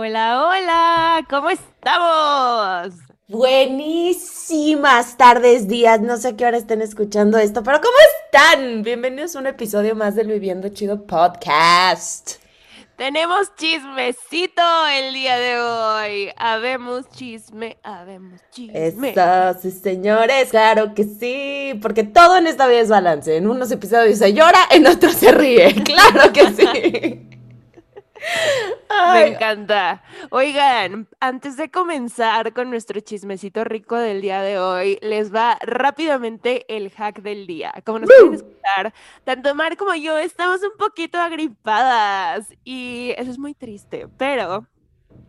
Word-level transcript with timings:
Hola, 0.00 0.46
hola, 0.46 1.26
¿cómo 1.28 1.50
estamos? 1.50 2.94
Buenísimas 3.26 5.16
tardes, 5.16 5.66
días, 5.66 6.00
no 6.00 6.16
sé 6.18 6.28
a 6.28 6.36
qué 6.36 6.46
hora 6.46 6.56
estén 6.56 6.82
escuchando 6.82 7.36
esto, 7.36 7.64
pero 7.64 7.80
¿cómo 7.80 7.96
están? 8.24 8.84
Bienvenidos 8.84 9.34
a 9.34 9.40
un 9.40 9.48
episodio 9.48 9.96
más 9.96 10.14
del 10.14 10.28
Viviendo 10.28 10.68
Chido 10.68 11.04
Podcast. 11.04 12.34
Tenemos 12.96 13.52
chismecito 13.56 14.62
el 14.86 15.14
día 15.14 15.36
de 15.36 15.58
hoy. 15.58 16.30
Habemos 16.36 17.10
chisme, 17.10 17.78
habemos 17.82 18.40
chisme. 18.52 19.14
Eso, 19.16 19.58
sí, 19.60 19.72
señores, 19.72 20.50
claro 20.50 20.94
que 20.94 21.02
sí, 21.02 21.76
porque 21.82 22.04
todo 22.04 22.36
en 22.36 22.46
esta 22.46 22.68
vida 22.68 22.82
es 22.82 22.88
balance. 22.88 23.36
En 23.36 23.50
unos 23.50 23.72
episodios 23.72 24.18
se 24.18 24.32
llora, 24.32 24.60
en 24.70 24.86
otros 24.86 25.14
se 25.14 25.32
ríe, 25.32 25.74
claro 25.84 26.32
que 26.32 26.52
sí. 26.52 27.24
Me 29.14 29.28
encanta. 29.28 30.02
Oigan, 30.30 31.06
antes 31.20 31.56
de 31.56 31.70
comenzar 31.70 32.52
con 32.52 32.70
nuestro 32.70 33.00
chismecito 33.00 33.64
rico 33.64 33.96
del 33.96 34.20
día 34.20 34.42
de 34.42 34.58
hoy, 34.58 34.98
les 35.02 35.34
va 35.34 35.58
rápidamente 35.60 36.64
el 36.74 36.90
hack 36.90 37.22
del 37.22 37.46
día. 37.46 37.72
Como 37.84 38.00
nos 38.00 38.08
pueden 38.08 38.34
escuchar, 38.34 38.92
tanto 39.24 39.54
Mar 39.54 39.76
como 39.76 39.94
yo 39.94 40.18
estamos 40.18 40.62
un 40.62 40.76
poquito 40.78 41.18
agripadas 41.18 42.48
y 42.64 43.14
eso 43.16 43.30
es 43.30 43.38
muy 43.38 43.54
triste, 43.54 44.08
pero 44.16 44.66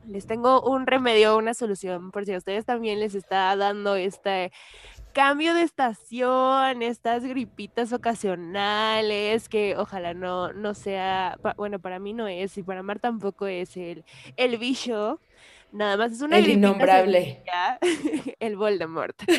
les 0.07 0.25
tengo 0.25 0.61
un 0.61 0.87
remedio, 0.87 1.37
una 1.37 1.53
solución, 1.53 2.11
por 2.11 2.25
si 2.25 2.33
a 2.33 2.37
ustedes 2.37 2.65
también 2.65 2.99
les 2.99 3.15
está 3.15 3.55
dando 3.55 3.95
este 3.95 4.51
cambio 5.13 5.53
de 5.53 5.63
estación, 5.63 6.81
estas 6.81 7.23
gripitas 7.23 7.93
ocasionales, 7.93 9.49
que 9.49 9.75
ojalá 9.77 10.13
no, 10.13 10.53
no 10.53 10.73
sea, 10.73 11.37
bueno, 11.57 11.79
para 11.79 11.99
mí 11.99 12.13
no 12.13 12.27
es, 12.27 12.57
y 12.57 12.63
para 12.63 12.83
Mar 12.83 12.99
tampoco 12.99 13.47
es 13.47 13.75
el, 13.77 14.03
el 14.37 14.57
bicho, 14.57 15.19
nada 15.71 15.97
más 15.97 16.11
es 16.11 16.21
una 16.21 16.37
el 16.37 16.49
innombrable. 16.49 17.43
el 18.39 18.55
Voldemort. 18.55 19.21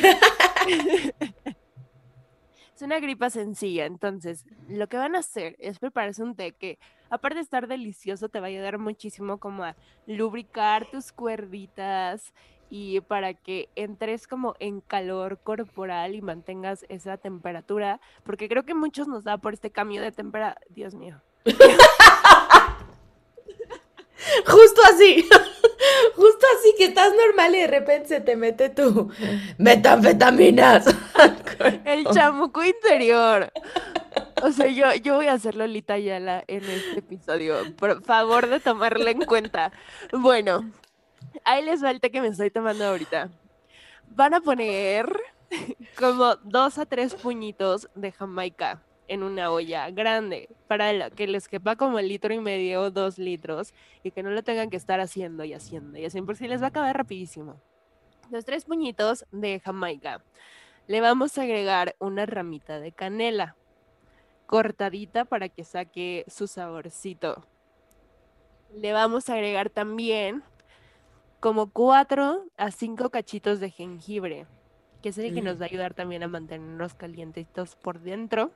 es 2.75 2.81
una 2.81 2.99
gripa 2.99 3.29
sencilla, 3.29 3.85
entonces 3.85 4.45
lo 4.67 4.87
que 4.87 4.97
van 4.97 5.15
a 5.15 5.19
hacer 5.19 5.55
es 5.59 5.79
prepararse 5.79 6.23
un 6.23 6.35
té 6.35 6.51
que, 6.53 6.79
aparte 7.09 7.35
de 7.35 7.43
estar 7.43 7.67
delicioso, 7.67 8.29
te 8.29 8.39
va 8.39 8.47
a 8.47 8.49
ayudar 8.49 8.77
muchísimo 8.77 9.39
como 9.39 9.63
a 9.63 9.75
lubricar 10.05 10.89
tus 10.91 11.11
cuerditas 11.11 12.33
y 12.71 13.01
para 13.01 13.33
que 13.33 13.69
entres 13.75 14.27
como 14.27 14.55
en 14.59 14.79
calor 14.79 15.39
corporal 15.43 16.15
y 16.15 16.21
mantengas 16.21 16.85
esa 16.87 17.17
temperatura, 17.17 17.99
porque 18.23 18.47
creo 18.47 18.63
que 18.63 18.73
muchos 18.73 19.09
nos 19.09 19.25
da 19.25 19.37
por 19.37 19.53
este 19.53 19.71
cambio 19.71 20.01
de 20.01 20.13
temperatura, 20.13 20.59
Dios 20.69 20.95
mío. 20.95 21.21
Justo 24.45 24.81
así, 24.89 25.27
justo 26.15 26.45
así 26.57 26.75
que 26.77 26.85
estás 26.85 27.11
normal 27.13 27.55
y 27.55 27.59
de 27.59 27.67
repente 27.67 28.07
se 28.07 28.21
te 28.21 28.35
mete 28.35 28.69
tu 28.69 29.11
metanfetaminas. 29.57 30.85
El 31.85 32.05
chamuco 32.05 32.63
interior. 32.63 33.51
O 34.43 34.51
sea, 34.51 34.67
yo, 34.67 34.93
yo 34.95 35.15
voy 35.15 35.27
a 35.27 35.33
hacer 35.33 35.55
Lolita 35.55 35.97
Yala 35.97 36.43
en 36.47 36.63
este 36.63 36.99
episodio. 36.99 37.55
Por 37.75 38.03
favor 38.03 38.47
de 38.47 38.59
tomarla 38.59 39.11
en 39.11 39.25
cuenta. 39.25 39.71
Bueno, 40.11 40.71
ahí 41.43 41.63
les 41.63 41.83
va 41.83 41.91
el 41.91 41.99
que 41.99 42.21
me 42.21 42.27
estoy 42.27 42.49
tomando 42.51 42.85
ahorita. 42.85 43.29
Van 44.09 44.33
a 44.33 44.41
poner 44.41 45.11
como 45.99 46.35
dos 46.37 46.77
a 46.77 46.85
tres 46.85 47.15
puñitos 47.15 47.89
de 47.95 48.11
Jamaica 48.11 48.81
en 49.07 49.23
una 49.23 49.51
olla 49.51 49.89
grande 49.89 50.49
para 50.67 51.09
que 51.09 51.27
les 51.27 51.47
quepa 51.47 51.75
como 51.75 51.99
el 51.99 52.07
litro 52.07 52.33
y 52.33 52.39
medio 52.39 52.83
o 52.83 52.91
dos 52.91 53.17
litros 53.17 53.73
y 54.03 54.11
que 54.11 54.23
no 54.23 54.29
lo 54.29 54.43
tengan 54.43 54.69
que 54.69 54.77
estar 54.77 55.01
haciendo 55.01 55.43
y 55.43 55.53
haciendo 55.53 55.97
y 55.97 56.05
así 56.05 56.21
por 56.21 56.37
si 56.37 56.47
les 56.47 56.61
va 56.61 56.67
a 56.67 56.69
acabar 56.69 56.95
rapidísimo. 56.95 57.59
Los 58.29 58.45
tres 58.45 58.63
puñitos 58.63 59.25
de 59.31 59.59
Jamaica. 59.59 60.23
Le 60.87 61.01
vamos 61.01 61.37
a 61.37 61.43
agregar 61.43 61.95
una 61.99 62.25
ramita 62.25 62.79
de 62.79 62.91
canela 62.93 63.55
cortadita 64.45 65.25
para 65.25 65.49
que 65.49 65.63
saque 65.63 66.25
su 66.27 66.47
saborcito. 66.47 67.45
Le 68.73 68.93
vamos 68.93 69.29
a 69.29 69.33
agregar 69.33 69.69
también 69.69 70.43
como 71.41 71.71
cuatro 71.71 72.45
a 72.55 72.69
cinco 72.69 73.09
cachitos 73.09 73.59
de 73.59 73.71
jengibre, 73.71 74.45
que 75.01 75.09
es 75.09 75.17
el 75.17 75.33
que 75.33 75.41
nos 75.41 75.59
va 75.59 75.65
a 75.65 75.67
mm. 75.67 75.71
ayudar 75.71 75.93
también 75.95 76.21
a 76.23 76.27
mantenernos 76.27 76.93
calientitos 76.93 77.75
por 77.75 77.99
dentro. 77.99 78.51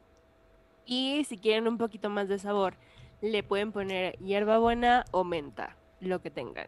Y 0.86 1.26
si 1.28 1.40
quieren 1.40 1.68
un 1.68 1.80
poquito 1.80 2.12
más 2.12 2.30
de 2.30 2.38
sabor, 2.38 2.76
le 3.22 3.42
pueden 3.42 3.72
poner 3.72 4.16
hierbabuena 4.20 5.04
o 5.12 5.24
menta, 5.24 5.76
lo 6.00 6.22
que 6.22 6.30
tengan. 6.30 6.68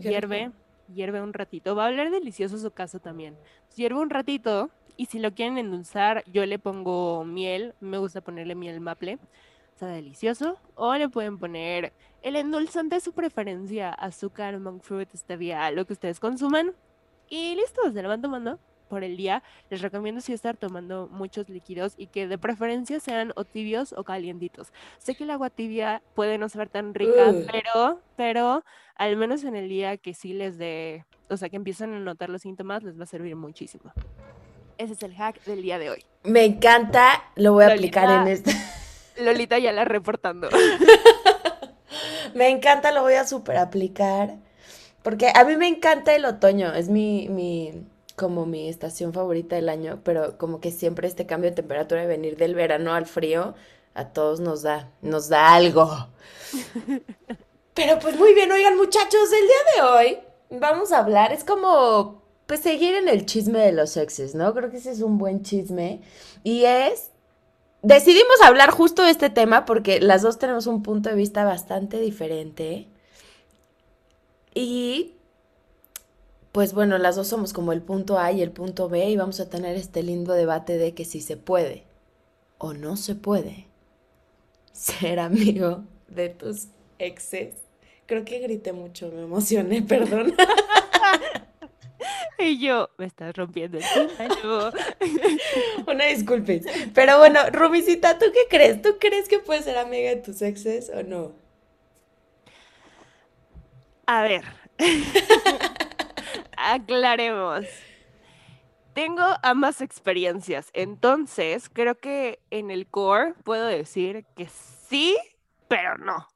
hierve, 0.00 0.52
hierve 0.92 1.20
un 1.20 1.34
ratito. 1.34 1.76
Va 1.76 1.84
a 1.84 1.88
hablar 1.88 2.10
delicioso 2.10 2.56
su 2.56 2.70
caso 2.70 2.98
también. 2.98 3.36
Hierve 3.76 4.00
un 4.00 4.08
ratito 4.08 4.70
y 4.96 5.04
si 5.06 5.18
lo 5.18 5.34
quieren 5.34 5.58
endulzar, 5.58 6.24
yo 6.32 6.46
le 6.46 6.58
pongo 6.58 7.26
miel. 7.26 7.74
Me 7.80 7.98
gusta 7.98 8.22
ponerle 8.22 8.54
miel 8.54 8.80
maple. 8.80 9.18
Está 9.78 9.86
delicioso. 9.86 10.58
O 10.74 10.92
le 10.96 11.08
pueden 11.08 11.38
poner 11.38 11.92
el 12.22 12.34
endulzante 12.34 12.96
de 12.96 13.00
su 13.00 13.12
preferencia, 13.12 13.90
azúcar, 13.90 14.58
monk 14.58 14.82
fruit, 14.82 15.08
stevia, 15.14 15.70
lo 15.70 15.86
que 15.86 15.92
ustedes 15.92 16.18
consuman. 16.18 16.72
Y 17.28 17.54
listo, 17.54 17.88
se 17.92 18.02
lo 18.02 18.08
van 18.08 18.20
tomando 18.20 18.58
por 18.88 19.04
el 19.04 19.16
día. 19.16 19.44
Les 19.70 19.80
recomiendo 19.80 20.20
sí 20.20 20.32
estar 20.32 20.56
tomando 20.56 21.08
muchos 21.12 21.48
líquidos 21.48 21.94
y 21.96 22.08
que 22.08 22.26
de 22.26 22.38
preferencia 22.38 22.98
sean 22.98 23.32
o 23.36 23.44
tibios 23.44 23.92
o 23.92 24.02
calientitos. 24.02 24.72
Sé 24.98 25.14
que 25.14 25.22
el 25.22 25.30
agua 25.30 25.48
tibia 25.48 26.02
puede 26.16 26.38
no 26.38 26.48
ser 26.48 26.68
tan 26.68 26.92
rica, 26.92 27.32
pero, 27.48 28.00
pero 28.16 28.64
al 28.96 29.16
menos 29.16 29.44
en 29.44 29.54
el 29.54 29.68
día 29.68 29.96
que 29.96 30.12
sí 30.12 30.32
les 30.32 30.58
dé, 30.58 31.04
o 31.30 31.36
sea, 31.36 31.50
que 31.50 31.56
empiezan 31.56 31.94
a 31.94 32.00
notar 32.00 32.30
los 32.30 32.42
síntomas, 32.42 32.82
les 32.82 32.98
va 32.98 33.04
a 33.04 33.06
servir 33.06 33.36
muchísimo. 33.36 33.92
Ese 34.76 34.94
es 34.94 35.02
el 35.04 35.14
hack 35.14 35.44
del 35.44 35.62
día 35.62 35.78
de 35.78 35.90
hoy. 35.90 36.04
Me 36.24 36.44
encanta, 36.44 37.30
lo 37.36 37.52
voy 37.52 37.62
a 37.62 37.74
aplicar 37.74 38.22
en 38.22 38.32
este. 38.32 38.50
Lolita 39.18 39.58
ya 39.58 39.72
la 39.72 39.84
reportando. 39.84 40.48
me 42.34 42.48
encanta, 42.48 42.92
lo 42.92 43.02
voy 43.02 43.14
a 43.14 43.26
super 43.26 43.56
aplicar. 43.56 44.36
Porque 45.02 45.32
a 45.34 45.44
mí 45.44 45.56
me 45.56 45.68
encanta 45.68 46.14
el 46.14 46.24
otoño, 46.24 46.74
es 46.74 46.88
mi, 46.88 47.28
mi, 47.28 47.86
como 48.16 48.46
mi 48.46 48.68
estación 48.68 49.12
favorita 49.12 49.56
del 49.56 49.68
año, 49.68 50.00
pero 50.04 50.36
como 50.36 50.60
que 50.60 50.70
siempre 50.70 51.08
este 51.08 51.26
cambio 51.26 51.50
de 51.50 51.56
temperatura 51.56 52.02
de 52.02 52.06
venir 52.06 52.36
del 52.36 52.54
verano 52.54 52.92
al 52.92 53.06
frío, 53.06 53.54
a 53.94 54.06
todos 54.06 54.40
nos 54.40 54.62
da, 54.62 54.90
nos 55.00 55.28
da 55.28 55.54
algo. 55.54 55.88
Pero 57.74 57.98
pues 58.00 58.16
muy 58.16 58.34
bien, 58.34 58.50
oigan 58.50 58.76
muchachos, 58.76 59.32
el 59.32 59.46
día 59.46 59.56
de 59.76 59.82
hoy 59.82 60.18
vamos 60.50 60.92
a 60.92 60.98
hablar, 60.98 61.32
es 61.32 61.44
como, 61.44 62.22
pues 62.46 62.60
seguir 62.60 62.94
en 62.96 63.08
el 63.08 63.24
chisme 63.24 63.60
de 63.60 63.72
los 63.72 63.96
exes, 63.96 64.34
¿no? 64.34 64.52
Creo 64.54 64.70
que 64.70 64.78
ese 64.78 64.90
es 64.90 65.00
un 65.00 65.18
buen 65.18 65.42
chisme. 65.42 66.00
Y 66.42 66.64
es 66.64 67.10
decidimos 67.82 68.40
hablar 68.42 68.70
justo 68.70 69.02
de 69.02 69.10
este 69.10 69.30
tema 69.30 69.64
porque 69.64 70.00
las 70.00 70.22
dos 70.22 70.38
tenemos 70.38 70.66
un 70.66 70.82
punto 70.82 71.08
de 71.08 71.16
vista 71.16 71.44
bastante 71.44 72.00
diferente. 72.00 72.88
Y 74.54 75.14
pues 76.52 76.72
bueno, 76.72 76.98
las 76.98 77.16
dos 77.16 77.28
somos 77.28 77.52
como 77.52 77.72
el 77.72 77.82
punto 77.82 78.18
A 78.18 78.32
y 78.32 78.42
el 78.42 78.50
punto 78.50 78.88
B 78.88 79.08
y 79.08 79.16
vamos 79.16 79.38
a 79.40 79.48
tener 79.48 79.76
este 79.76 80.02
lindo 80.02 80.32
debate 80.32 80.78
de 80.78 80.94
que 80.94 81.04
si 81.04 81.20
se 81.20 81.36
puede 81.36 81.84
o 82.58 82.72
no 82.72 82.96
se 82.96 83.14
puede 83.14 83.66
ser 84.72 85.20
amigo 85.20 85.84
de 86.08 86.30
tus 86.30 86.68
exes. 86.98 87.54
Creo 88.06 88.24
que 88.24 88.38
grité 88.40 88.72
mucho, 88.72 89.10
me 89.12 89.22
emocioné, 89.22 89.82
perdón. 89.88 90.34
Y 92.38 92.58
yo, 92.58 92.90
me 92.98 93.06
estás 93.06 93.34
rompiendo 93.34 93.78
el 93.78 93.84
Una 95.86 96.04
disculpe. 96.06 96.62
Pero 96.94 97.18
bueno, 97.18 97.40
Rubicita, 97.50 98.18
¿tú 98.18 98.26
qué 98.32 98.46
crees? 98.48 98.82
¿Tú 98.82 98.96
crees 99.00 99.28
que 99.28 99.38
puedes 99.38 99.64
ser 99.64 99.78
amiga 99.78 100.10
de 100.10 100.16
tus 100.16 100.42
exes 100.42 100.90
o 100.90 101.02
no? 101.02 101.32
A 104.06 104.22
ver. 104.22 104.44
Aclaremos. 106.56 107.66
Tengo 108.94 109.22
ambas 109.42 109.80
experiencias, 109.80 110.70
entonces 110.72 111.70
creo 111.72 112.00
que 112.00 112.40
en 112.50 112.72
el 112.72 112.88
core 112.88 113.34
puedo 113.44 113.66
decir 113.66 114.24
que 114.34 114.48
sí, 114.88 115.16
pero 115.68 115.96
no. 115.98 116.26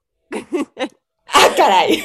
¡Ah, 1.27 1.49
caray! 1.57 2.01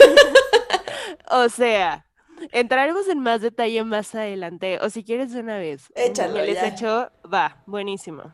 o 1.31 1.49
sea, 1.49 2.08
Entraremos 2.52 3.08
en 3.08 3.20
más 3.20 3.40
detalle 3.40 3.82
más 3.85 4.14
adelante, 4.14 4.79
o 4.81 4.90
si 4.90 5.05
quieres 5.05 5.32
de 5.32 5.40
una 5.40 5.58
vez. 5.58 5.90
Échalo. 5.94 6.35
Les 6.44 6.62
hecho, 6.62 7.11
va, 7.32 7.62
buenísimo. 7.67 8.32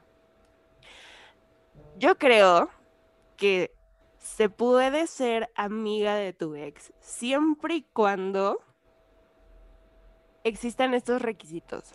Yo 1.98 2.16
creo 2.18 2.70
que 3.36 3.72
se 4.18 4.48
puede 4.48 5.06
ser 5.06 5.50
amiga 5.54 6.16
de 6.16 6.32
tu 6.32 6.54
ex 6.54 6.92
siempre 7.00 7.76
y 7.76 7.82
cuando 7.82 8.60
existan 10.44 10.94
estos 10.94 11.22
requisitos. 11.22 11.92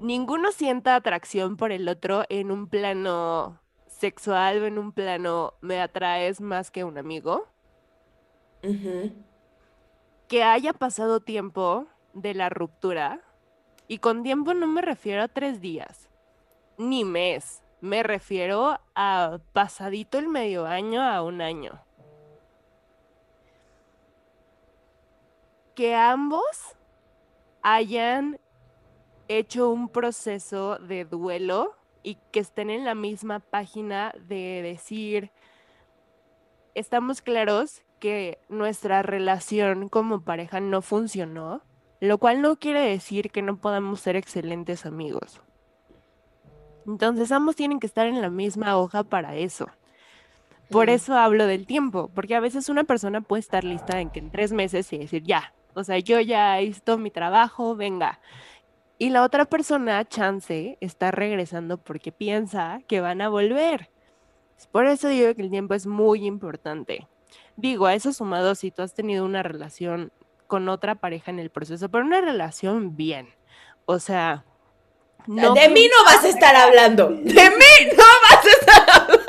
Ninguno 0.00 0.52
sienta 0.52 0.96
atracción 0.96 1.56
por 1.56 1.72
el 1.72 1.88
otro 1.88 2.24
en 2.28 2.50
un 2.50 2.68
plano 2.68 3.60
sexual 3.86 4.62
o 4.62 4.66
en 4.66 4.78
un 4.78 4.92
plano 4.92 5.54
me 5.60 5.80
atraes 5.80 6.40
más 6.40 6.70
que 6.70 6.82
un 6.82 6.98
amigo 6.98 7.46
que 10.32 10.42
haya 10.42 10.72
pasado 10.72 11.20
tiempo 11.20 11.88
de 12.14 12.32
la 12.32 12.48
ruptura, 12.48 13.20
y 13.86 13.98
con 13.98 14.22
tiempo 14.22 14.54
no 14.54 14.66
me 14.66 14.80
refiero 14.80 15.22
a 15.22 15.28
tres 15.28 15.60
días, 15.60 16.08
ni 16.78 17.04
mes, 17.04 17.62
me 17.82 18.02
refiero 18.02 18.80
a 18.94 19.40
pasadito 19.52 20.18
el 20.18 20.28
medio 20.28 20.64
año 20.64 21.02
a 21.02 21.22
un 21.22 21.42
año. 21.42 21.84
Que 25.74 25.94
ambos 25.94 26.78
hayan 27.60 28.40
hecho 29.28 29.68
un 29.68 29.90
proceso 29.90 30.78
de 30.78 31.04
duelo 31.04 31.76
y 32.02 32.14
que 32.30 32.40
estén 32.40 32.70
en 32.70 32.86
la 32.86 32.94
misma 32.94 33.40
página 33.40 34.14
de 34.18 34.62
decir, 34.62 35.30
estamos 36.74 37.20
claros 37.20 37.82
que 38.02 38.40
nuestra 38.48 39.02
relación 39.02 39.88
como 39.88 40.22
pareja 40.22 40.58
no 40.58 40.82
funcionó, 40.82 41.62
lo 42.00 42.18
cual 42.18 42.42
no 42.42 42.56
quiere 42.56 42.80
decir 42.80 43.30
que 43.30 43.42
no 43.42 43.58
podamos 43.58 44.00
ser 44.00 44.16
excelentes 44.16 44.86
amigos. 44.86 45.40
Entonces 46.84 47.30
ambos 47.30 47.54
tienen 47.54 47.78
que 47.78 47.86
estar 47.86 48.08
en 48.08 48.20
la 48.20 48.28
misma 48.28 48.76
hoja 48.76 49.04
para 49.04 49.36
eso. 49.36 49.68
Por 50.68 50.90
eso 50.90 51.16
hablo 51.16 51.46
del 51.46 51.64
tiempo, 51.64 52.10
porque 52.12 52.34
a 52.34 52.40
veces 52.40 52.68
una 52.68 52.82
persona 52.82 53.20
puede 53.20 53.38
estar 53.38 53.62
lista 53.62 54.00
en 54.00 54.10
que 54.10 54.18
en 54.18 54.32
tres 54.32 54.50
meses 54.52 54.92
y 54.92 54.98
decir, 54.98 55.22
ya, 55.22 55.54
o 55.74 55.84
sea, 55.84 56.00
yo 56.00 56.18
ya 56.18 56.60
hice 56.60 56.96
mi 56.96 57.12
trabajo, 57.12 57.76
venga. 57.76 58.18
Y 58.98 59.10
la 59.10 59.22
otra 59.22 59.44
persona, 59.44 60.04
chance, 60.08 60.76
está 60.80 61.12
regresando 61.12 61.78
porque 61.78 62.10
piensa 62.10 62.80
que 62.88 63.00
van 63.00 63.20
a 63.20 63.28
volver. 63.28 63.90
Por 64.72 64.86
eso 64.86 65.06
digo 65.06 65.32
que 65.36 65.42
el 65.42 65.50
tiempo 65.50 65.74
es 65.74 65.86
muy 65.86 66.26
importante. 66.26 67.06
Digo, 67.56 67.86
a 67.86 67.94
eso 67.94 68.12
sumado, 68.12 68.54
si 68.54 68.70
tú 68.70 68.82
has 68.82 68.94
tenido 68.94 69.24
una 69.24 69.42
relación 69.42 70.12
con 70.46 70.68
otra 70.68 70.94
pareja 70.96 71.30
en 71.30 71.38
el 71.38 71.50
proceso, 71.50 71.88
pero 71.88 72.04
una 72.04 72.20
relación 72.20 72.96
bien. 72.96 73.28
O 73.86 73.98
sea, 73.98 74.44
no 75.26 75.54
de 75.54 75.68
mí 75.68 75.88
no 75.88 76.04
vas 76.04 76.24
a 76.24 76.28
estar 76.28 76.54
hablando. 76.54 77.08
De 77.08 77.50
mí 77.50 77.92
no 77.96 78.04
vas 78.04 78.44
a 78.44 78.50
estar 78.50 78.90
hablando. 78.90 79.21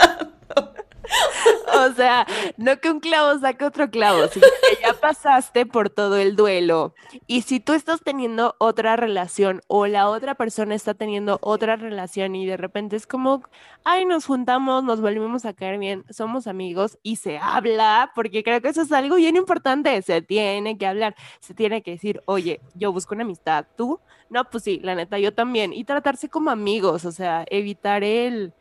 O 1.94 1.96
sea, 1.96 2.26
no 2.58 2.80
que 2.80 2.90
un 2.90 3.00
clavo 3.00 3.38
saque 3.40 3.66
otro 3.66 3.90
clavo, 3.90 4.28
sino 4.28 4.48
que 4.48 4.82
ya 4.82 4.94
pasaste 4.94 5.66
por 5.66 5.90
todo 5.90 6.18
el 6.18 6.36
duelo. 6.36 6.96
Y 7.28 7.42
si 7.42 7.60
tú 7.60 7.74
estás 7.74 8.02
teniendo 8.02 8.56
otra 8.58 8.96
relación 8.96 9.62
o 9.68 9.86
la 9.88 10.10
otra 10.10 10.36
persona 10.36 10.76
está 10.76 10.94
teniendo 10.94 11.40
otra 11.42 11.76
relación 11.76 12.36
y 12.36 12.46
de 12.46 12.58
repente 12.58 12.96
es 12.96 13.06
como, 13.06 13.44
ay, 13.84 14.06
nos 14.06 14.26
juntamos, 14.26 14.84
nos 14.84 15.02
volvemos 15.02 15.46
a 15.46 15.54
caer 15.54 15.78
bien, 15.78 16.06
somos 16.10 16.48
amigos 16.48 16.98
y 17.04 17.18
se 17.18 17.38
habla, 17.38 18.12
porque 18.16 18.44
creo 18.44 18.62
que 18.62 18.70
eso 18.70 18.82
es 18.82 18.92
algo 18.92 19.16
bien 19.18 19.36
importante, 19.36 20.02
se 20.02 20.22
tiene 20.22 20.78
que 20.78 20.88
hablar, 20.88 21.16
se 21.40 21.54
tiene 21.54 21.82
que 21.82 21.92
decir, 21.92 22.22
oye, 22.26 22.62
yo 22.76 22.92
busco 22.92 23.14
una 23.14 23.24
amistad, 23.24 23.66
tú, 23.76 24.00
no, 24.30 24.50
pues 24.50 24.64
sí, 24.64 24.80
la 24.84 24.96
neta, 24.96 25.20
yo 25.20 25.34
también, 25.34 25.74
y 25.74 25.84
tratarse 25.84 26.30
como 26.30 26.50
amigos, 26.50 27.06
o 27.06 27.12
sea, 27.12 27.46
evitar 27.50 28.04
el, 28.04 28.54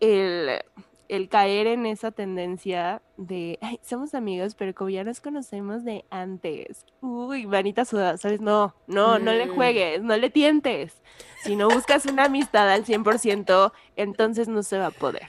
el 0.00 0.60
el 1.08 1.28
caer 1.28 1.66
en 1.66 1.86
esa 1.86 2.10
tendencia 2.10 3.02
de, 3.16 3.58
ay, 3.60 3.78
somos 3.82 4.14
amigos, 4.14 4.54
pero 4.54 4.74
como 4.74 4.90
ya 4.90 5.04
nos 5.04 5.20
conocemos 5.20 5.84
de 5.84 6.04
antes, 6.10 6.84
uy, 7.00 7.46
manita 7.46 7.84
sudada, 7.84 8.16
¿sabes? 8.16 8.40
No, 8.40 8.74
no, 8.86 9.18
no 9.18 9.32
le 9.32 9.46
mm. 9.46 9.54
juegues, 9.54 10.02
no 10.02 10.16
le 10.16 10.30
tientes. 10.30 11.02
Si 11.42 11.56
no 11.56 11.68
buscas 11.68 12.06
una 12.06 12.24
amistad 12.24 12.70
al 12.70 12.84
100%, 12.84 13.72
entonces 13.96 14.48
no 14.48 14.62
se 14.62 14.78
va 14.78 14.86
a 14.86 14.90
poder. 14.90 15.28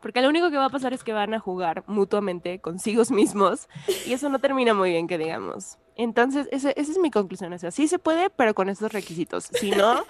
Porque 0.00 0.20
lo 0.20 0.28
único 0.28 0.50
que 0.50 0.58
va 0.58 0.66
a 0.66 0.70
pasar 0.70 0.92
es 0.92 1.02
que 1.02 1.14
van 1.14 1.32
a 1.32 1.40
jugar 1.40 1.82
mutuamente 1.86 2.60
consigo 2.60 3.02
mismos 3.10 3.68
y 4.06 4.12
eso 4.12 4.28
no 4.28 4.38
termina 4.38 4.74
muy 4.74 4.90
bien, 4.90 5.06
que 5.06 5.16
digamos. 5.16 5.78
Entonces, 5.96 6.48
esa 6.50 6.70
es 6.72 6.98
mi 6.98 7.10
conclusión. 7.10 7.52
O 7.52 7.58
sea, 7.58 7.70
sí 7.70 7.88
se 7.88 7.98
puede, 7.98 8.28
pero 8.28 8.54
con 8.54 8.68
esos 8.68 8.92
requisitos. 8.92 9.44
Si 9.44 9.70
no, 9.70 10.04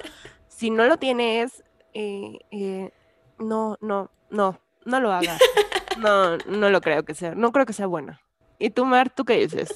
si 0.49 0.71
no 0.71 0.87
lo 0.87 0.97
tienes, 0.97 1.63
eh, 1.93 2.41
eh, 2.51 2.91
no, 3.39 3.77
no, 3.81 4.11
no, 4.31 4.59
no 4.85 5.01
lo 5.01 5.13
hagas. 5.13 5.41
No, 5.97 6.39
no 6.39 6.71
lo 6.71 6.81
creo 6.81 7.05
que 7.05 7.15
sea, 7.15 7.37
no 7.37 7.53
creo 7.53 7.67
que 7.67 7.73
sea 7.73 7.87
bueno. 7.87 8.19
¿Y 8.59 8.71
tú, 8.71 8.85
Mar, 8.85 9.15
tú 9.15 9.25
qué 9.25 9.35
dices? 9.35 9.73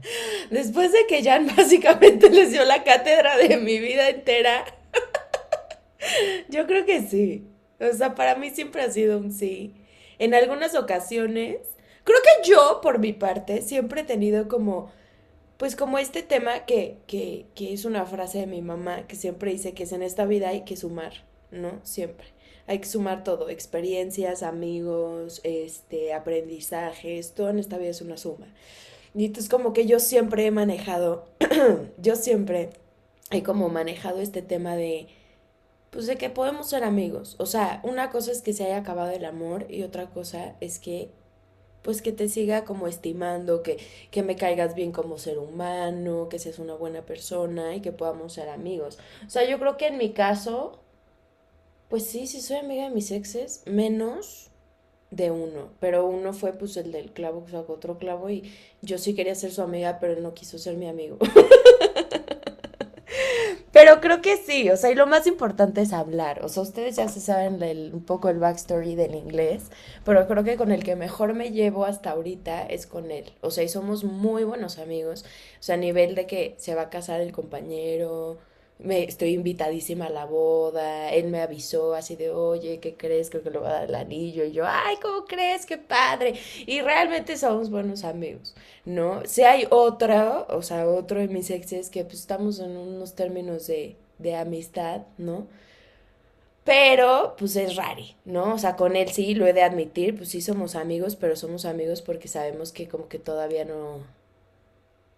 Después 0.50 0.92
de 0.92 1.06
que 1.08 1.24
Jan 1.24 1.50
básicamente 1.56 2.30
les 2.30 2.52
dio 2.52 2.64
la 2.64 2.84
cátedra 2.84 3.36
de 3.36 3.56
mi 3.56 3.80
vida 3.80 4.08
entera, 4.08 4.64
yo 6.48 6.68
creo 6.68 6.86
que 6.86 7.02
sí. 7.02 7.48
O 7.80 7.92
sea, 7.94 8.14
para 8.14 8.36
mí 8.36 8.50
siempre 8.50 8.82
ha 8.82 8.90
sido 8.92 9.18
un 9.18 9.32
sí. 9.32 9.74
En 10.20 10.34
algunas 10.34 10.76
ocasiones, 10.76 11.58
creo 12.04 12.18
que 12.22 12.48
yo, 12.48 12.80
por 12.80 13.00
mi 13.00 13.12
parte, 13.12 13.60
siempre 13.60 14.02
he 14.02 14.04
tenido 14.04 14.46
como, 14.46 14.92
pues 15.56 15.74
como 15.74 15.98
este 15.98 16.22
tema 16.22 16.64
que, 16.64 16.98
que, 17.08 17.46
que 17.56 17.72
es 17.72 17.84
una 17.84 18.06
frase 18.06 18.38
de 18.38 18.46
mi 18.46 18.62
mamá, 18.62 19.08
que 19.08 19.16
siempre 19.16 19.50
dice 19.50 19.74
que 19.74 19.82
es 19.82 19.90
en 19.90 20.04
esta 20.04 20.26
vida 20.26 20.50
hay 20.50 20.64
que 20.64 20.76
sumar, 20.76 21.24
¿no? 21.50 21.80
Siempre 21.82 22.35
hay 22.66 22.80
que 22.80 22.86
sumar 22.86 23.24
todo, 23.24 23.48
experiencias, 23.48 24.42
amigos, 24.42 25.40
este, 25.44 26.12
aprendizajes, 26.12 27.32
todo 27.34 27.50
en 27.50 27.58
esta 27.58 27.78
vida 27.78 27.90
es 27.90 28.00
una 28.00 28.16
suma. 28.16 28.46
Y 29.14 29.24
entonces 29.24 29.48
como 29.48 29.72
que 29.72 29.86
yo 29.86 30.00
siempre 30.00 30.46
he 30.46 30.50
manejado, 30.50 31.26
yo 31.98 32.16
siempre 32.16 32.70
he 33.30 33.42
como 33.42 33.68
manejado 33.68 34.20
este 34.20 34.42
tema 34.42 34.76
de, 34.76 35.08
pues 35.90 36.06
de 36.06 36.16
que 36.16 36.28
podemos 36.28 36.68
ser 36.68 36.84
amigos. 36.84 37.36
O 37.38 37.46
sea, 37.46 37.80
una 37.82 38.10
cosa 38.10 38.32
es 38.32 38.42
que 38.42 38.52
se 38.52 38.64
haya 38.64 38.78
acabado 38.78 39.10
el 39.10 39.24
amor 39.24 39.66
y 39.70 39.82
otra 39.82 40.10
cosa 40.10 40.56
es 40.60 40.78
que, 40.78 41.10
pues 41.82 42.02
que 42.02 42.12
te 42.12 42.28
siga 42.28 42.64
como 42.64 42.88
estimando, 42.88 43.62
que, 43.62 43.78
que 44.10 44.22
me 44.22 44.36
caigas 44.36 44.74
bien 44.74 44.92
como 44.92 45.18
ser 45.18 45.38
humano, 45.38 46.28
que 46.28 46.38
seas 46.38 46.58
una 46.58 46.74
buena 46.74 47.02
persona 47.02 47.76
y 47.76 47.80
que 47.80 47.92
podamos 47.92 48.32
ser 48.34 48.48
amigos. 48.48 48.98
O 49.26 49.30
sea, 49.30 49.48
yo 49.48 49.58
creo 49.58 49.76
que 49.76 49.86
en 49.86 49.98
mi 49.98 50.12
caso, 50.12 50.80
pues 51.88 52.06
sí, 52.06 52.26
sí 52.26 52.40
soy 52.40 52.56
amiga 52.56 52.84
de 52.84 52.90
mis 52.90 53.10
exes, 53.10 53.62
menos 53.66 54.50
de 55.10 55.30
uno, 55.30 55.70
pero 55.80 56.06
uno 56.06 56.32
fue 56.32 56.52
pues 56.52 56.76
el 56.76 56.92
del 56.92 57.12
clavo 57.12 57.44
que 57.44 57.52
sacó 57.52 57.74
otro 57.74 57.98
clavo 57.98 58.28
y 58.30 58.52
yo 58.82 58.98
sí 58.98 59.14
quería 59.14 59.34
ser 59.34 59.52
su 59.52 59.62
amiga, 59.62 59.98
pero 60.00 60.12
él 60.14 60.22
no 60.22 60.34
quiso 60.34 60.58
ser 60.58 60.76
mi 60.76 60.88
amigo. 60.88 61.18
pero 63.72 64.00
creo 64.00 64.20
que 64.20 64.36
sí, 64.36 64.68
o 64.70 64.76
sea, 64.76 64.90
y 64.90 64.94
lo 64.94 65.06
más 65.06 65.26
importante 65.28 65.80
es 65.80 65.92
hablar, 65.92 66.44
o 66.44 66.48
sea, 66.48 66.64
ustedes 66.64 66.96
ya 66.96 67.08
se 67.08 67.20
saben 67.20 67.62
un 67.94 68.04
poco 68.04 68.28
el 68.28 68.38
backstory 68.38 68.96
del 68.96 69.14
inglés, 69.14 69.70
pero 70.04 70.26
creo 70.26 70.42
que 70.42 70.56
con 70.56 70.72
el 70.72 70.82
que 70.82 70.96
mejor 70.96 71.34
me 71.34 71.52
llevo 71.52 71.84
hasta 71.84 72.10
ahorita 72.10 72.66
es 72.66 72.86
con 72.86 73.10
él, 73.12 73.32
o 73.42 73.50
sea, 73.50 73.62
y 73.64 73.68
somos 73.68 74.02
muy 74.02 74.42
buenos 74.44 74.78
amigos, 74.78 75.24
o 75.60 75.62
sea, 75.62 75.76
a 75.76 75.78
nivel 75.78 76.14
de 76.16 76.26
que 76.26 76.56
se 76.58 76.74
va 76.74 76.82
a 76.82 76.90
casar 76.90 77.20
el 77.20 77.32
compañero, 77.32 78.38
me 78.78 79.04
estoy 79.04 79.30
invitadísima 79.34 80.06
a 80.06 80.10
la 80.10 80.26
boda, 80.26 81.10
él 81.12 81.28
me 81.28 81.40
avisó 81.40 81.94
así 81.94 82.16
de, 82.16 82.30
oye, 82.30 82.78
¿qué 82.80 82.94
crees? 82.96 83.30
Creo 83.30 83.42
que 83.42 83.50
le 83.50 83.58
va 83.58 83.70
a 83.70 83.72
dar 83.72 83.88
el 83.88 83.94
anillo. 83.94 84.44
Y 84.44 84.52
yo, 84.52 84.64
ay, 84.66 84.96
¿cómo 85.02 85.24
crees? 85.24 85.66
¡Qué 85.66 85.78
padre! 85.78 86.34
Y 86.66 86.80
realmente 86.82 87.36
somos 87.36 87.70
buenos 87.70 88.04
amigos, 88.04 88.54
¿no? 88.84 89.22
Si 89.26 89.42
hay 89.42 89.66
otro, 89.70 90.46
o 90.50 90.62
sea, 90.62 90.86
otro 90.88 91.20
de 91.20 91.28
mis 91.28 91.50
exes 91.50 91.90
que 91.90 92.04
pues 92.04 92.20
estamos 92.20 92.58
en 92.60 92.76
unos 92.76 93.14
términos 93.14 93.66
de, 93.66 93.96
de 94.18 94.36
amistad, 94.36 95.02
¿no? 95.18 95.46
Pero, 96.64 97.36
pues 97.38 97.54
es 97.56 97.76
rari, 97.76 98.16
¿no? 98.24 98.54
O 98.54 98.58
sea, 98.58 98.74
con 98.76 98.96
él 98.96 99.08
sí, 99.10 99.34
lo 99.34 99.46
he 99.46 99.52
de 99.52 99.62
admitir, 99.62 100.16
pues 100.16 100.30
sí 100.30 100.40
somos 100.40 100.74
amigos, 100.74 101.14
pero 101.16 101.36
somos 101.36 101.64
amigos 101.64 102.02
porque 102.02 102.26
sabemos 102.28 102.72
que 102.72 102.88
como 102.88 103.08
que 103.08 103.18
todavía 103.20 103.64
no, 103.64 104.00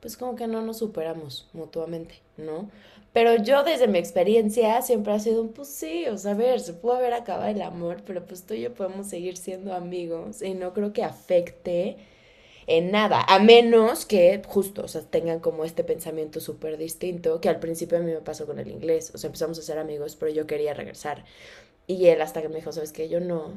pues 0.00 0.17
como 0.17 0.37
que 0.37 0.47
no 0.47 0.62
nos 0.62 0.78
superamos 0.78 1.49
mutuamente, 1.52 2.17
¿no? 2.37 2.71
Pero 3.12 3.37
yo 3.37 3.64
desde 3.64 3.88
mi 3.88 3.99
experiencia 3.99 4.81
siempre 4.83 5.12
ha 5.12 5.19
sido 5.19 5.43
un, 5.43 5.52
pues 5.52 5.69
sí, 5.69 6.07
o 6.09 6.17
sea, 6.19 6.33
a 6.33 6.35
ver, 6.35 6.61
se 6.61 6.75
pudo 6.75 6.95
haber 6.95 7.14
acabado 7.14 7.49
el 7.50 7.62
amor, 7.62 8.02
pero 8.07 8.25
pues 8.26 8.45
tú 8.45 8.55
y 8.55 8.61
yo 8.62 8.75
podemos 8.75 9.09
seguir 9.09 9.37
siendo 9.37 9.75
amigos 9.75 10.43
y 10.43 10.55
no 10.55 10.73
creo 10.75 10.93
que 10.93 11.02
afecte 11.05 11.97
en 12.67 12.90
nada, 12.90 13.23
a 13.28 13.38
menos 13.38 14.05
que 14.07 14.43
justo, 14.47 14.85
o 14.85 14.88
sea, 14.88 15.02
tengan 15.02 15.40
como 15.40 15.64
este 15.64 15.85
pensamiento 15.85 16.38
súper 16.40 16.76
distinto, 16.76 17.40
que 17.40 17.49
al 17.49 17.61
principio 17.61 17.99
a 17.99 18.00
mí 18.02 18.12
me 18.12 18.21
pasó 18.21 18.47
con 18.47 18.59
el 18.59 18.69
inglés, 18.71 19.11
o 19.14 19.19
sea, 19.19 19.28
empezamos 19.28 19.59
a 19.59 19.62
ser 19.62 19.78
amigos, 19.78 20.17
pero 20.17 20.33
yo 20.33 20.47
quería 20.47 20.75
regresar. 20.75 21.25
Y 21.87 22.07
él 22.09 22.21
hasta 22.23 22.43
que 22.43 22.49
me 22.50 22.57
dijo, 22.57 22.73
¿sabes 22.73 22.93
qué? 22.93 23.09
Yo 23.09 23.21
no. 23.21 23.52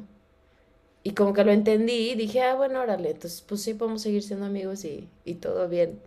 Y 1.04 1.12
como 1.14 1.32
que 1.32 1.44
lo 1.44 1.52
entendí 1.52 2.10
y 2.10 2.14
dije, 2.14 2.40
ah, 2.42 2.54
bueno, 2.54 2.80
órale, 2.80 3.10
entonces 3.10 3.42
pues 3.42 3.62
sí 3.62 3.74
podemos 3.74 4.02
seguir 4.02 4.22
siendo 4.22 4.46
amigos 4.46 4.84
y, 4.84 5.08
y 5.24 5.34
todo 5.34 5.68
bien. 5.68 6.00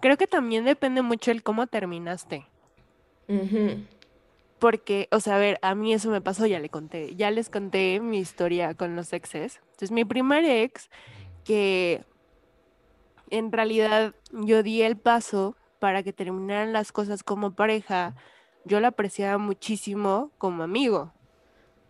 Creo 0.00 0.16
que 0.16 0.26
también 0.26 0.64
depende 0.64 1.02
mucho 1.02 1.30
el 1.30 1.42
cómo 1.42 1.66
terminaste. 1.66 2.46
Porque, 4.58 5.08
o 5.10 5.20
sea, 5.20 5.36
a 5.36 5.38
ver, 5.38 5.58
a 5.62 5.74
mí 5.74 5.92
eso 5.92 6.10
me 6.10 6.20
pasó, 6.20 6.46
ya 6.46 6.60
le 6.60 6.68
conté, 6.68 7.16
ya 7.16 7.30
les 7.30 7.50
conté 7.50 7.98
mi 8.00 8.18
historia 8.18 8.74
con 8.74 8.94
los 8.94 9.12
exes. 9.12 9.60
Entonces, 9.72 9.90
mi 9.90 10.04
primer 10.04 10.44
ex, 10.44 10.88
que 11.44 12.04
en 13.30 13.50
realidad 13.50 14.14
yo 14.30 14.62
di 14.62 14.82
el 14.82 14.96
paso 14.96 15.56
para 15.78 16.02
que 16.02 16.12
terminaran 16.12 16.72
las 16.72 16.92
cosas 16.92 17.24
como 17.24 17.54
pareja, 17.54 18.14
yo 18.64 18.78
la 18.78 18.88
apreciaba 18.88 19.38
muchísimo 19.38 20.30
como 20.38 20.62
amigo. 20.62 21.12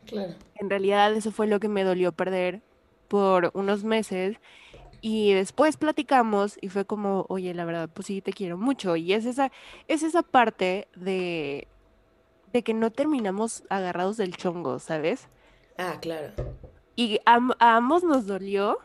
Claro. 0.06 0.34
En 0.54 0.70
realidad 0.70 1.12
eso 1.14 1.30
fue 1.30 1.46
lo 1.46 1.60
que 1.60 1.68
me 1.68 1.84
dolió 1.84 2.12
perder 2.12 2.62
por 3.08 3.50
unos 3.54 3.84
meses 3.84 4.38
Y 5.02 5.34
después 5.34 5.76
platicamos 5.78 6.58
y 6.62 6.70
fue 6.70 6.86
como, 6.86 7.26
oye, 7.28 7.54
la 7.54 7.64
verdad, 7.66 7.90
pues 7.94 8.06
sí, 8.08 8.22
te 8.22 8.32
quiero 8.34 8.58
mucho. 8.58 8.96
Y 8.96 9.12
es 9.14 9.26
esa, 9.26 9.52
es 9.88 10.02
esa 10.04 10.22
parte 10.24 10.88
de, 10.96 11.68
de 12.46 12.64
que 12.64 12.74
no 12.74 12.92
terminamos 12.92 13.64
agarrados 13.70 14.16
del 14.18 14.36
chongo, 14.36 14.78
¿sabes? 14.80 15.30
Ah, 15.78 15.98
claro. 16.00 16.32
Y 16.96 17.20
a, 17.26 17.38
a 17.58 17.76
ambos 17.76 18.04
nos 18.04 18.26
dolió, 18.26 18.78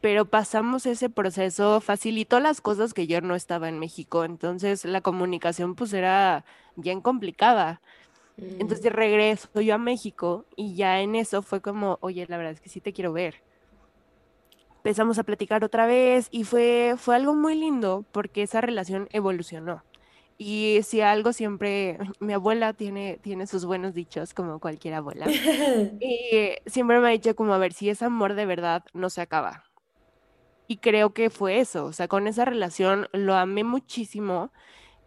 pero 0.00 0.26
pasamos 0.30 0.86
ese 0.86 1.10
proceso, 1.10 1.80
facilitó 1.80 2.40
las 2.40 2.60
cosas 2.60 2.94
que 2.94 3.06
yo 3.06 3.20
no 3.20 3.34
estaba 3.34 3.68
en 3.68 3.78
México, 3.78 4.24
entonces 4.24 4.84
la 4.84 5.00
comunicación 5.00 5.74
pues 5.74 5.92
era 5.92 6.44
bien 6.76 7.00
complicada. 7.00 7.82
Mm, 8.40 8.58
Entonces 8.58 8.92
regreso 8.92 9.48
yo 9.60 9.74
a 9.76 9.78
México 9.78 10.46
y 10.56 10.76
ya 10.76 11.00
en 11.02 11.14
eso 11.16 11.42
fue 11.42 11.60
como, 11.62 11.98
oye, 12.02 12.26
la 12.28 12.38
verdad 12.38 12.52
es 12.54 12.60
que 12.60 12.70
sí 12.70 12.80
te 12.80 12.92
quiero 12.92 13.12
ver. 13.12 13.42
Empezamos 14.88 15.18
a 15.18 15.22
platicar 15.22 15.64
otra 15.64 15.84
vez 15.84 16.28
y 16.30 16.44
fue, 16.44 16.94
fue 16.96 17.14
algo 17.14 17.34
muy 17.34 17.54
lindo 17.54 18.06
porque 18.10 18.42
esa 18.42 18.62
relación 18.62 19.06
evolucionó. 19.12 19.84
Y 20.38 20.78
si 20.82 21.02
algo 21.02 21.34
siempre, 21.34 21.98
mi 22.20 22.32
abuela 22.32 22.72
tiene, 22.72 23.18
tiene 23.20 23.46
sus 23.46 23.66
buenos 23.66 23.92
dichos, 23.92 24.32
como 24.32 24.60
cualquier 24.60 24.94
abuela, 24.94 25.26
y 26.00 26.54
siempre 26.64 27.00
me 27.00 27.08
ha 27.08 27.10
dicho 27.10 27.36
como, 27.36 27.52
a 27.52 27.58
ver, 27.58 27.74
si 27.74 27.90
es 27.90 28.00
amor 28.00 28.32
de 28.32 28.46
verdad, 28.46 28.82
no 28.94 29.10
se 29.10 29.20
acaba. 29.20 29.62
Y 30.66 30.78
creo 30.78 31.12
que 31.12 31.28
fue 31.28 31.60
eso, 31.60 31.84
o 31.84 31.92
sea, 31.92 32.08
con 32.08 32.26
esa 32.26 32.46
relación 32.46 33.08
lo 33.12 33.34
amé 33.34 33.64
muchísimo 33.64 34.52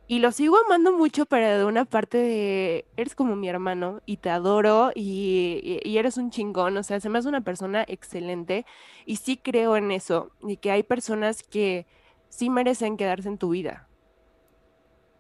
y 0.08 0.20
lo 0.20 0.32
sigo 0.32 0.58
amando 0.66 0.92
mucho, 0.94 1.26
pero 1.26 1.58
de 1.60 1.66
una 1.66 1.86
parte 1.86 2.18
de, 2.18 2.86
eres 2.98 3.16
como 3.16 3.36
mi 3.38 3.48
hermano 3.50 4.02
y 4.06 4.18
te 4.18 4.30
adoro 4.30 4.92
y, 4.96 5.80
y- 5.86 5.98
eres 5.98 6.18
un 6.18 6.32
chingón, 6.32 6.76
o 6.78 6.84
sea, 6.84 7.00
se 7.00 7.10
me 7.10 7.20
hace 7.20 7.30
una 7.30 7.42
persona 7.42 7.86
excelente 7.88 8.66
y 9.06 9.18
sí 9.18 9.38
creo 9.38 9.78
en 9.78 9.92
eso, 9.92 10.32
y 10.42 10.58
que 10.58 10.72
hay 10.72 10.84
personas 10.84 11.44
que 11.44 11.88
sí 12.30 12.50
merecen 12.50 12.98
quedarse 12.98 13.30
en 13.30 13.38
tu 13.38 13.50
vida. 13.52 13.90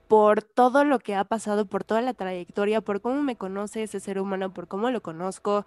Por 0.07 0.43
todo 0.43 0.83
lo 0.83 0.99
que 0.99 1.15
ha 1.15 1.23
pasado, 1.23 1.65
por 1.67 1.83
toda 1.85 2.01
la 2.01 2.13
trayectoria, 2.13 2.81
por 2.81 2.99
cómo 3.01 3.21
me 3.23 3.37
conoce 3.37 3.83
ese 3.83 3.99
ser 4.01 4.19
humano, 4.19 4.53
por 4.53 4.67
cómo 4.67 4.91
lo 4.91 5.01
conozco, 5.01 5.65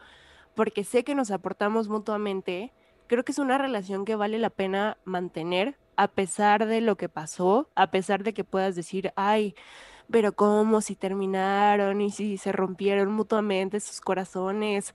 porque 0.54 0.85
sé 0.85 1.04
que 1.04 1.14
nos 1.14 1.30
aportamos 1.30 1.88
mutuamente, 1.88 2.75
creo 3.14 3.25
que 3.25 3.30
es 3.30 3.38
una 3.38 3.59
relación 3.59 4.04
que 4.04 4.16
vale 4.16 4.40
la 4.40 4.50
pena 4.50 4.99
mantener 5.04 5.78
a 5.97 6.09
pesar 6.09 6.66
de 6.66 6.80
lo 6.80 6.97
que 6.97 7.09
pasó, 7.09 7.71
a 7.76 7.92
pesar 7.92 8.25
de 8.25 8.35
que 8.35 8.42
puedas 8.42 8.75
decir, 8.75 9.12
ay, 9.14 9.54
pero 10.11 10.33
¿cómo 10.33 10.80
si 10.80 10.97
terminaron 10.97 12.00
y 12.00 12.11
si 12.11 12.38
se 12.38 12.50
rompieron 12.50 13.12
mutuamente 13.12 13.78
sus 13.78 14.00
corazones? 14.00 14.94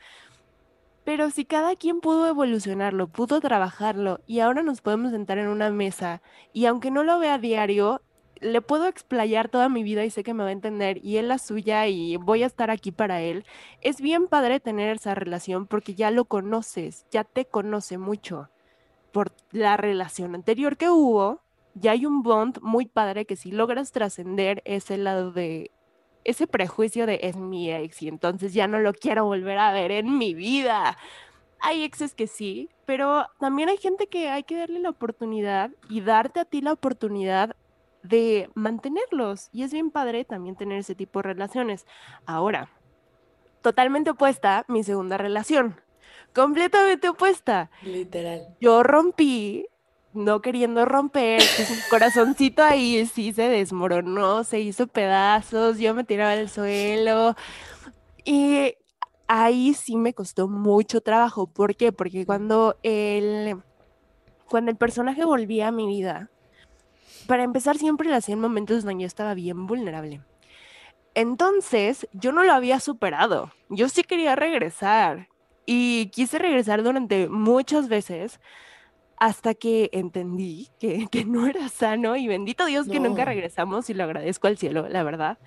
Pero 1.05 1.29
si 1.29 1.45
cada 1.45 1.77
quien 1.77 2.01
pudo 2.01 2.27
evolucionarlo, 2.27 3.07
pudo 3.07 3.39
trabajarlo 3.39 4.19
y 4.27 4.41
ahora 4.41 4.63
nos 4.63 4.81
podemos 4.81 5.11
sentar 5.11 5.37
en 5.37 5.47
una 5.47 5.69
mesa 5.69 6.21
y 6.51 6.65
aunque 6.65 6.91
no 6.91 7.05
lo 7.05 7.19
vea 7.19 7.35
a 7.35 7.39
diario, 7.39 8.01
le 8.41 8.61
puedo 8.61 8.87
explayar 8.87 9.49
toda 9.49 9.69
mi 9.69 9.83
vida 9.83 10.05
y 10.05 10.09
sé 10.09 10.23
que 10.23 10.33
me 10.33 10.43
va 10.43 10.49
a 10.49 10.53
entender 10.53 11.03
y 11.03 11.17
él 11.17 11.27
la 11.27 11.37
suya 11.37 11.87
y 11.87 12.15
voy 12.17 12.43
a 12.43 12.47
estar 12.47 12.71
aquí 12.71 12.91
para 12.91 13.21
él. 13.21 13.45
Es 13.81 14.01
bien 14.01 14.27
padre 14.27 14.59
tener 14.59 14.95
esa 14.95 15.15
relación 15.15 15.67
porque 15.67 15.95
ya 15.95 16.11
lo 16.11 16.25
conoces, 16.25 17.05
ya 17.11 17.23
te 17.23 17.45
conoce 17.45 17.97
mucho 17.97 18.49
por 19.11 19.31
la 19.51 19.77
relación 19.77 20.35
anterior 20.35 20.77
que 20.77 20.89
hubo. 20.89 21.41
Ya 21.75 21.91
hay 21.91 22.05
un 22.05 22.23
bond 22.23 22.59
muy 22.61 22.85
padre 22.85 23.25
que 23.25 23.35
si 23.35 23.51
logras 23.51 23.91
trascender 23.91 24.61
ese 24.65 24.97
lado 24.97 25.31
de 25.31 25.71
ese 26.23 26.47
prejuicio 26.47 27.05
de 27.05 27.19
es 27.23 27.37
mi 27.37 27.71
ex 27.71 28.01
y 28.01 28.07
entonces 28.07 28.53
ya 28.53 28.67
no 28.67 28.79
lo 28.79 28.93
quiero 28.93 29.25
volver 29.25 29.57
a 29.57 29.71
ver 29.71 29.91
en 29.91 30.17
mi 30.17 30.33
vida. 30.33 30.97
Hay 31.61 31.83
exes 31.83 32.13
que 32.15 32.27
sí, 32.27 32.69
pero 32.85 33.27
también 33.39 33.69
hay 33.69 33.77
gente 33.77 34.07
que 34.07 34.29
hay 34.29 34.43
que 34.43 34.57
darle 34.57 34.79
la 34.79 34.89
oportunidad 34.89 35.71
y 35.89 36.01
darte 36.01 36.39
a 36.39 36.45
ti 36.45 36.61
la 36.61 36.73
oportunidad 36.73 37.55
de 38.03 38.49
mantenerlos. 38.55 39.49
Y 39.51 39.63
es 39.63 39.71
bien 39.71 39.91
padre 39.91 40.25
también 40.25 40.55
tener 40.55 40.79
ese 40.79 40.95
tipo 40.95 41.19
de 41.19 41.23
relaciones. 41.23 41.85
Ahora, 42.25 42.69
totalmente 43.61 44.11
opuesta, 44.11 44.65
mi 44.67 44.83
segunda 44.83 45.17
relación. 45.17 45.79
Completamente 46.33 47.09
opuesta. 47.09 47.71
literal. 47.83 48.55
Yo 48.59 48.83
rompí, 48.83 49.67
no 50.13 50.41
queriendo 50.41 50.85
romper, 50.85 51.41
pues 51.55 51.69
mi 51.69 51.77
corazoncito 51.89 52.63
ahí 52.63 53.05
sí 53.05 53.33
se 53.33 53.49
desmoronó, 53.49 54.43
se 54.43 54.59
hizo 54.59 54.87
pedazos, 54.87 55.77
yo 55.79 55.93
me 55.93 56.03
tiraba 56.03 56.31
al 56.31 56.49
suelo. 56.49 57.35
Y 58.25 58.75
ahí 59.27 59.73
sí 59.73 59.95
me 59.95 60.13
costó 60.13 60.47
mucho 60.47 61.01
trabajo. 61.01 61.47
¿Por 61.47 61.75
qué? 61.75 61.91
Porque 61.91 62.25
cuando 62.25 62.77
el, 62.83 63.61
cuando 64.47 64.71
el 64.71 64.77
personaje 64.77 65.25
volvía 65.25 65.69
a 65.69 65.71
mi 65.71 65.87
vida, 65.87 66.29
para 67.27 67.43
empezar 67.43 67.77
siempre 67.77 68.09
lo 68.09 68.15
hacía 68.15 68.33
en 68.33 68.41
momentos 68.41 68.83
donde 68.83 69.03
yo 69.03 69.07
estaba 69.07 69.33
bien 69.33 69.67
vulnerable. 69.67 70.21
Entonces, 71.15 72.07
yo 72.13 72.31
no 72.31 72.43
lo 72.43 72.53
había 72.53 72.79
superado. 72.79 73.51
Yo 73.69 73.89
sí 73.89 74.03
quería 74.03 74.35
regresar. 74.35 75.27
Y 75.65 76.07
quise 76.07 76.39
regresar 76.39 76.81
durante 76.81 77.27
muchas 77.29 77.89
veces 77.89 78.39
hasta 79.17 79.53
que 79.53 79.89
entendí 79.91 80.69
que, 80.79 81.07
que 81.11 81.25
no 81.25 81.45
era 81.45 81.69
sano 81.69 82.15
y 82.15 82.27
bendito 82.27 82.65
Dios 82.65 82.87
que 82.87 82.99
nunca 82.99 83.25
regresamos 83.25 83.89
y 83.89 83.93
lo 83.93 84.03
agradezco 84.03 84.47
al 84.47 84.57
cielo, 84.57 84.87
la 84.89 85.03
verdad. 85.03 85.37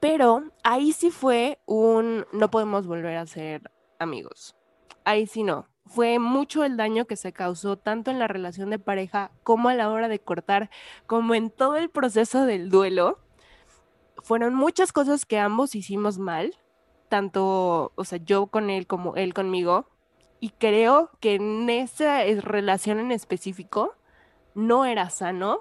Pero 0.00 0.44
ahí 0.62 0.92
sí 0.92 1.10
fue 1.10 1.58
un 1.66 2.26
no 2.32 2.50
podemos 2.50 2.86
volver 2.86 3.16
a 3.16 3.26
ser 3.26 3.70
amigos. 3.98 4.56
Ahí 5.04 5.26
sí 5.26 5.42
no. 5.42 5.68
Fue 5.86 6.18
mucho 6.18 6.64
el 6.64 6.76
daño 6.76 7.06
que 7.06 7.16
se 7.16 7.32
causó 7.32 7.76
tanto 7.76 8.10
en 8.10 8.18
la 8.18 8.26
relación 8.26 8.70
de 8.70 8.78
pareja 8.78 9.30
como 9.42 9.68
a 9.68 9.74
la 9.74 9.90
hora 9.90 10.08
de 10.08 10.18
cortar, 10.18 10.70
como 11.06 11.34
en 11.34 11.50
todo 11.50 11.76
el 11.76 11.90
proceso 11.90 12.46
del 12.46 12.70
duelo. 12.70 13.18
Fueron 14.22 14.54
muchas 14.54 14.92
cosas 14.92 15.26
que 15.26 15.38
ambos 15.38 15.74
hicimos 15.74 16.18
mal, 16.18 16.56
tanto, 17.08 17.92
o 17.94 18.04
sea, 18.04 18.18
yo 18.18 18.46
con 18.46 18.70
él 18.70 18.86
como 18.86 19.14
él 19.16 19.34
conmigo. 19.34 19.90
Y 20.40 20.50
creo 20.50 21.10
que 21.20 21.34
en 21.34 21.68
esa 21.70 22.24
eh, 22.24 22.40
relación 22.40 22.98
en 22.98 23.12
específico 23.12 23.94
no 24.54 24.84
era 24.86 25.10
sano 25.10 25.60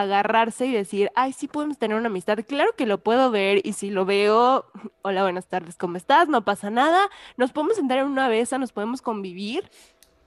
agarrarse 0.00 0.66
y 0.66 0.72
decir, 0.72 1.10
ay, 1.14 1.32
sí 1.32 1.48
podemos 1.48 1.78
tener 1.78 1.96
una 1.96 2.08
amistad. 2.08 2.38
Claro 2.46 2.72
que 2.76 2.86
lo 2.86 2.98
puedo 2.98 3.30
ver 3.30 3.60
y 3.66 3.72
si 3.72 3.90
lo 3.90 4.04
veo, 4.04 4.66
hola, 5.02 5.22
buenas 5.22 5.46
tardes, 5.46 5.76
¿cómo 5.76 5.96
estás? 5.96 6.28
No 6.28 6.44
pasa 6.44 6.70
nada. 6.70 7.08
Nos 7.36 7.52
podemos 7.52 7.76
sentar 7.76 7.98
en 7.98 8.06
una 8.06 8.28
mesa, 8.28 8.58
nos 8.58 8.72
podemos 8.72 9.00
convivir, 9.00 9.70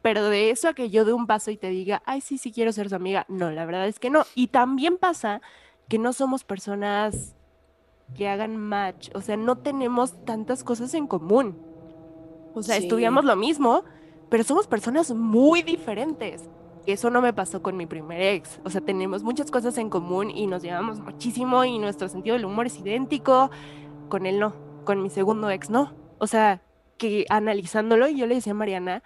pero 0.02 0.24
de 0.26 0.50
eso 0.50 0.70
a 0.70 0.74
que 0.74 0.90
yo 0.90 1.06
dé 1.06 1.14
un 1.14 1.28
paso 1.28 1.52
y 1.52 1.58
te 1.58 1.70
diga, 1.70 2.02
ay, 2.06 2.22
sí, 2.22 2.38
sí 2.38 2.52
quiero 2.52 2.72
ser 2.72 2.90
su 2.90 2.96
amiga, 2.96 3.26
no, 3.28 3.52
la 3.52 3.66
verdad 3.66 3.88
es 3.88 4.00
que 4.00 4.10
no. 4.10 4.26
Y 4.34 4.48
también 4.48 4.98
pasa 4.98 5.42
que 5.88 6.00
no 6.00 6.14
somos 6.14 6.44
personas 6.44 7.36
que 8.16 8.28
hagan 8.28 8.58
match, 8.58 9.10
o 9.14 9.22
sea, 9.22 9.38
no 9.38 9.58
tenemos 9.60 10.26
tantas 10.26 10.64
cosas 10.64 10.94
en 10.96 11.06
común. 11.06 11.62
O 12.56 12.64
sea, 12.64 12.78
estudiamos 12.78 13.22
Sí. 13.24 13.28
lo 13.28 13.36
mismo, 13.36 13.84
pero 14.30 14.44
somos 14.44 14.66
personas 14.66 15.12
muy 15.12 15.62
diferentes. 15.62 16.50
Eso 16.92 17.10
no 17.10 17.22
me 17.22 17.34
pasó 17.34 17.62
con 17.62 17.78
mi 17.78 17.86
primer 17.86 18.22
ex. 18.22 18.60
O 18.64 18.70
sea, 18.70 18.82
tenemos 18.82 19.24
muchas 19.24 19.52
cosas 19.52 19.78
en 19.78 19.90
común 19.90 20.32
y 20.32 20.48
nos 20.48 20.62
llevamos 20.64 21.00
muchísimo 21.00 21.64
y 21.66 21.80
nuestro 21.80 22.10
sentido 22.10 22.36
del 22.36 22.46
humor 22.46 22.66
es 22.68 22.78
idéntico. 22.80 23.52
Con 24.10 24.26
él 24.26 24.40
no, 24.40 24.54
con 24.86 25.02
mi 25.02 25.10
segundo 25.10 25.50
ex 25.50 25.70
no. 25.70 25.94
O 26.18 26.28
sea, 26.28 26.62
que 26.98 27.26
analizándolo, 27.30 28.08
yo 28.10 28.28
le 28.28 28.36
decía 28.36 28.52
a 28.52 28.56
Mariana, 28.56 29.04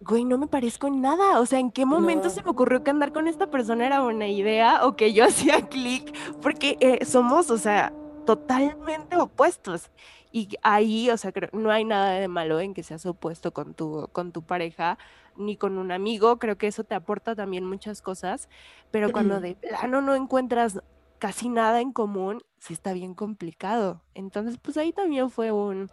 güey, 0.00 0.24
no 0.24 0.38
me 0.38 0.46
parezco 0.46 0.86
en 0.86 1.00
nada. 1.00 1.40
O 1.40 1.46
sea, 1.46 1.58
¿en 1.58 1.70
qué 1.70 1.86
momento 1.86 2.30
se 2.30 2.40
No. 2.40 2.46
me 2.46 2.50
ocurrió 2.50 2.82
que 2.82 2.90
andar 2.90 3.12
con 3.12 3.28
esta 3.28 3.50
persona 3.50 3.86
era 3.86 4.00
buena 4.00 4.26
idea 4.28 4.86
o 4.86 4.96
que 4.96 5.12
yo 5.12 5.24
hacía 5.26 5.68
clic? 5.68 6.14
Porque 6.40 6.76
eh, 6.80 7.04
somos, 7.04 7.50
o 7.50 7.58
sea, 7.58 7.92
totalmente 8.26 9.16
opuestos. 9.16 9.90
Y 10.32 10.48
ahí, 10.62 11.10
o 11.10 11.16
sea, 11.16 11.32
creo, 11.32 11.50
no 11.52 11.70
hay 11.70 11.84
nada 11.84 12.12
de 12.12 12.28
malo 12.28 12.60
en 12.60 12.72
que 12.74 12.82
seas 12.82 13.04
opuesto 13.06 13.52
con 13.52 13.74
tu, 13.74 14.08
con 14.12 14.32
tu 14.32 14.42
pareja 14.42 14.96
ni 15.40 15.56
con 15.56 15.78
un 15.78 15.90
amigo. 15.90 16.38
Creo 16.38 16.56
que 16.56 16.66
eso 16.66 16.84
te 16.84 16.94
aporta 16.94 17.34
también 17.34 17.64
muchas 17.64 18.02
cosas. 18.02 18.48
Pero 18.90 19.10
cuando 19.10 19.40
de 19.40 19.56
plano 19.56 20.00
no 20.00 20.14
encuentras 20.14 20.80
casi 21.18 21.48
nada 21.48 21.80
en 21.80 21.92
común, 21.92 22.42
sí 22.58 22.72
está 22.74 22.92
bien 22.92 23.14
complicado. 23.14 24.02
Entonces, 24.14 24.58
pues 24.58 24.76
ahí 24.76 24.92
también 24.92 25.30
fue 25.30 25.52
un, 25.52 25.90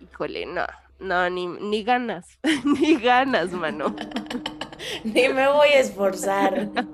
híjole, 0.00 0.46
no, 0.46 0.64
no, 0.98 1.30
ni, 1.30 1.46
ni 1.46 1.82
ganas, 1.84 2.38
ni 2.64 2.96
ganas, 2.96 3.52
mano. 3.52 3.94
Ni 5.04 5.28
me 5.28 5.48
voy 5.48 5.68
a 5.68 5.80
esforzar. 5.80 6.70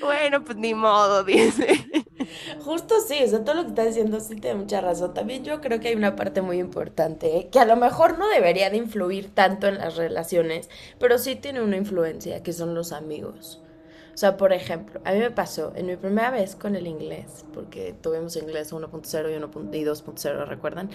Bueno, 0.00 0.44
pues 0.44 0.58
ni 0.58 0.74
modo, 0.74 1.22
dice. 1.22 1.86
Justo 2.60 2.96
sí, 3.00 3.22
o 3.24 3.28
sea, 3.28 3.44
todo 3.44 3.54
lo 3.54 3.62
que 3.62 3.68
estás 3.68 3.86
diciendo 3.86 4.18
sí 4.20 4.34
tiene 4.36 4.60
mucha 4.60 4.80
razón. 4.80 5.14
También 5.14 5.44
yo 5.44 5.60
creo 5.60 5.78
que 5.80 5.88
hay 5.88 5.94
una 5.94 6.16
parte 6.16 6.42
muy 6.42 6.58
importante, 6.58 7.38
¿eh? 7.38 7.48
que 7.50 7.60
a 7.60 7.64
lo 7.64 7.76
mejor 7.76 8.18
no 8.18 8.28
debería 8.28 8.68
de 8.68 8.76
influir 8.76 9.32
tanto 9.32 9.68
en 9.68 9.78
las 9.78 9.96
relaciones, 9.96 10.68
pero 10.98 11.18
sí 11.18 11.36
tiene 11.36 11.62
una 11.62 11.76
influencia, 11.76 12.42
que 12.42 12.52
son 12.52 12.74
los 12.74 12.92
amigos. 12.92 13.62
O 14.12 14.16
sea, 14.16 14.36
por 14.36 14.52
ejemplo, 14.52 15.00
a 15.04 15.12
mí 15.12 15.18
me 15.18 15.30
pasó 15.30 15.72
en 15.74 15.86
mi 15.86 15.96
primera 15.96 16.30
vez 16.30 16.56
con 16.56 16.76
el 16.76 16.86
inglés, 16.86 17.44
porque 17.52 17.94
tuvimos 18.00 18.36
inglés 18.36 18.72
1.0 18.72 19.32
y 19.32 19.40
1.0 19.40 19.76
y 19.76 19.84
2.0, 19.84 20.46
¿recuerdan? 20.46 20.90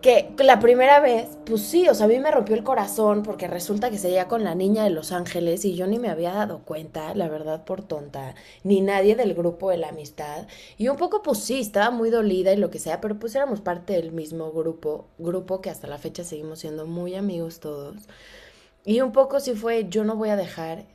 Que 0.00 0.32
la 0.38 0.60
primera 0.60 1.00
vez, 1.00 1.28
pues 1.44 1.62
sí, 1.62 1.88
o 1.88 1.94
sea, 1.94 2.06
a 2.06 2.08
mí 2.08 2.18
me 2.18 2.30
rompió 2.30 2.54
el 2.54 2.64
corazón 2.64 3.22
porque 3.22 3.46
resulta 3.48 3.90
que 3.90 3.98
seguía 3.98 4.28
con 4.28 4.44
la 4.44 4.54
niña 4.54 4.84
de 4.84 4.90
Los 4.90 5.12
Ángeles 5.12 5.64
y 5.64 5.74
yo 5.74 5.86
ni 5.86 5.98
me 5.98 6.08
había 6.08 6.32
dado 6.32 6.60
cuenta, 6.64 7.14
la 7.14 7.28
verdad, 7.28 7.64
por 7.64 7.82
tonta, 7.82 8.34
ni 8.64 8.80
nadie 8.80 9.16
del 9.16 9.34
grupo 9.34 9.70
de 9.70 9.76
la 9.78 9.88
amistad. 9.88 10.46
Y 10.78 10.88
un 10.88 10.96
poco, 10.96 11.22
pues 11.22 11.38
sí, 11.38 11.60
estaba 11.60 11.90
muy 11.90 12.10
dolida 12.10 12.52
y 12.52 12.56
lo 12.56 12.70
que 12.70 12.78
sea, 12.78 13.00
pero 13.00 13.18
pues 13.18 13.34
éramos 13.34 13.60
parte 13.60 13.92
del 13.94 14.12
mismo 14.12 14.52
grupo, 14.52 15.06
grupo 15.18 15.60
que 15.60 15.70
hasta 15.70 15.86
la 15.86 15.98
fecha 15.98 16.24
seguimos 16.24 16.60
siendo 16.60 16.86
muy 16.86 17.14
amigos 17.14 17.60
todos. 17.60 18.08
Y 18.84 19.00
un 19.02 19.12
poco 19.12 19.40
sí 19.40 19.54
fue, 19.54 19.88
yo 19.88 20.04
no 20.04 20.16
voy 20.16 20.30
a 20.30 20.36
dejar 20.36 20.86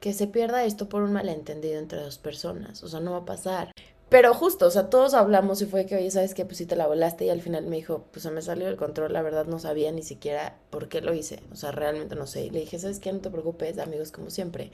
que 0.00 0.12
se 0.12 0.26
pierda 0.26 0.64
esto 0.64 0.88
por 0.88 1.02
un 1.02 1.12
malentendido 1.12 1.78
entre 1.78 2.00
dos 2.00 2.18
personas, 2.18 2.82
o 2.82 2.88
sea, 2.88 3.00
no 3.00 3.12
va 3.12 3.18
a 3.18 3.24
pasar. 3.24 3.72
Pero 4.08 4.32
justo, 4.32 4.66
o 4.66 4.70
sea, 4.70 4.88
todos 4.88 5.12
hablamos 5.12 5.60
y 5.60 5.66
fue 5.66 5.84
que, 5.84 5.96
oye, 5.96 6.10
¿sabes 6.10 6.34
qué? 6.34 6.46
Pues 6.46 6.56
sí 6.56 6.66
te 6.66 6.76
la 6.76 6.86
volaste 6.86 7.26
y 7.26 7.30
al 7.30 7.42
final 7.42 7.66
me 7.66 7.76
dijo, 7.76 8.06
pues 8.10 8.22
se 8.22 8.30
me 8.30 8.40
salió 8.40 8.66
del 8.66 8.76
control, 8.76 9.12
la 9.12 9.20
verdad 9.22 9.44
no 9.46 9.58
sabía 9.58 9.92
ni 9.92 10.02
siquiera 10.02 10.56
por 10.70 10.88
qué 10.88 11.02
lo 11.02 11.12
hice, 11.12 11.42
o 11.52 11.56
sea, 11.56 11.72
realmente 11.72 12.14
no 12.14 12.26
sé. 12.26 12.44
Y 12.46 12.50
le 12.50 12.60
dije, 12.60 12.78
¿sabes 12.78 13.00
qué? 13.00 13.12
No 13.12 13.20
te 13.20 13.30
preocupes, 13.30 13.78
amigos, 13.78 14.10
como 14.10 14.30
siempre. 14.30 14.72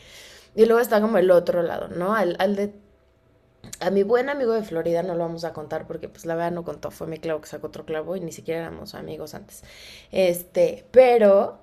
Y 0.54 0.66
luego 0.66 0.80
está 0.80 1.00
como 1.00 1.18
el 1.18 1.30
otro 1.32 1.62
lado, 1.62 1.88
¿no? 1.88 2.14
Al, 2.14 2.56
de... 2.56 2.72
A 3.80 3.90
mi 3.90 4.02
buen 4.02 4.28
amigo 4.28 4.52
de 4.52 4.62
Florida 4.62 5.02
no 5.02 5.14
lo 5.14 5.24
vamos 5.24 5.44
a 5.44 5.52
contar 5.52 5.86
porque 5.86 6.08
pues 6.08 6.26
la 6.26 6.34
verdad 6.34 6.52
no 6.52 6.64
contó, 6.64 6.90
fue 6.90 7.06
mi 7.06 7.18
clavo 7.18 7.40
que 7.40 7.48
sacó 7.48 7.68
otro 7.68 7.84
clavo 7.84 8.14
y 8.14 8.20
ni 8.20 8.30
siquiera 8.30 8.60
éramos 8.60 8.94
amigos 8.94 9.34
antes. 9.34 9.64
Este, 10.12 10.84
pero, 10.90 11.58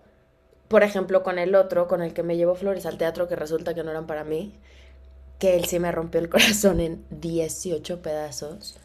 por 0.68 0.84
ejemplo, 0.84 1.24
con 1.24 1.40
el 1.40 1.56
otro, 1.56 1.88
con 1.88 2.02
el 2.02 2.14
que 2.14 2.24
me 2.24 2.38
llevó 2.38 2.56
flores 2.56 2.86
al 2.86 2.98
teatro, 2.98 3.28
que 3.28 3.36
resulta 3.36 3.74
que 3.76 3.84
no 3.84 3.92
eran 3.92 4.08
para 4.08 4.24
mí, 4.24 4.54
que 5.42 5.56
él 5.56 5.66
sí 5.66 5.80
me 5.80 5.92
rompió 5.92 6.22
el 6.22 6.30
corazón 6.30 6.80
en 6.80 7.04
18 7.10 8.04
pedazos. 8.04 8.78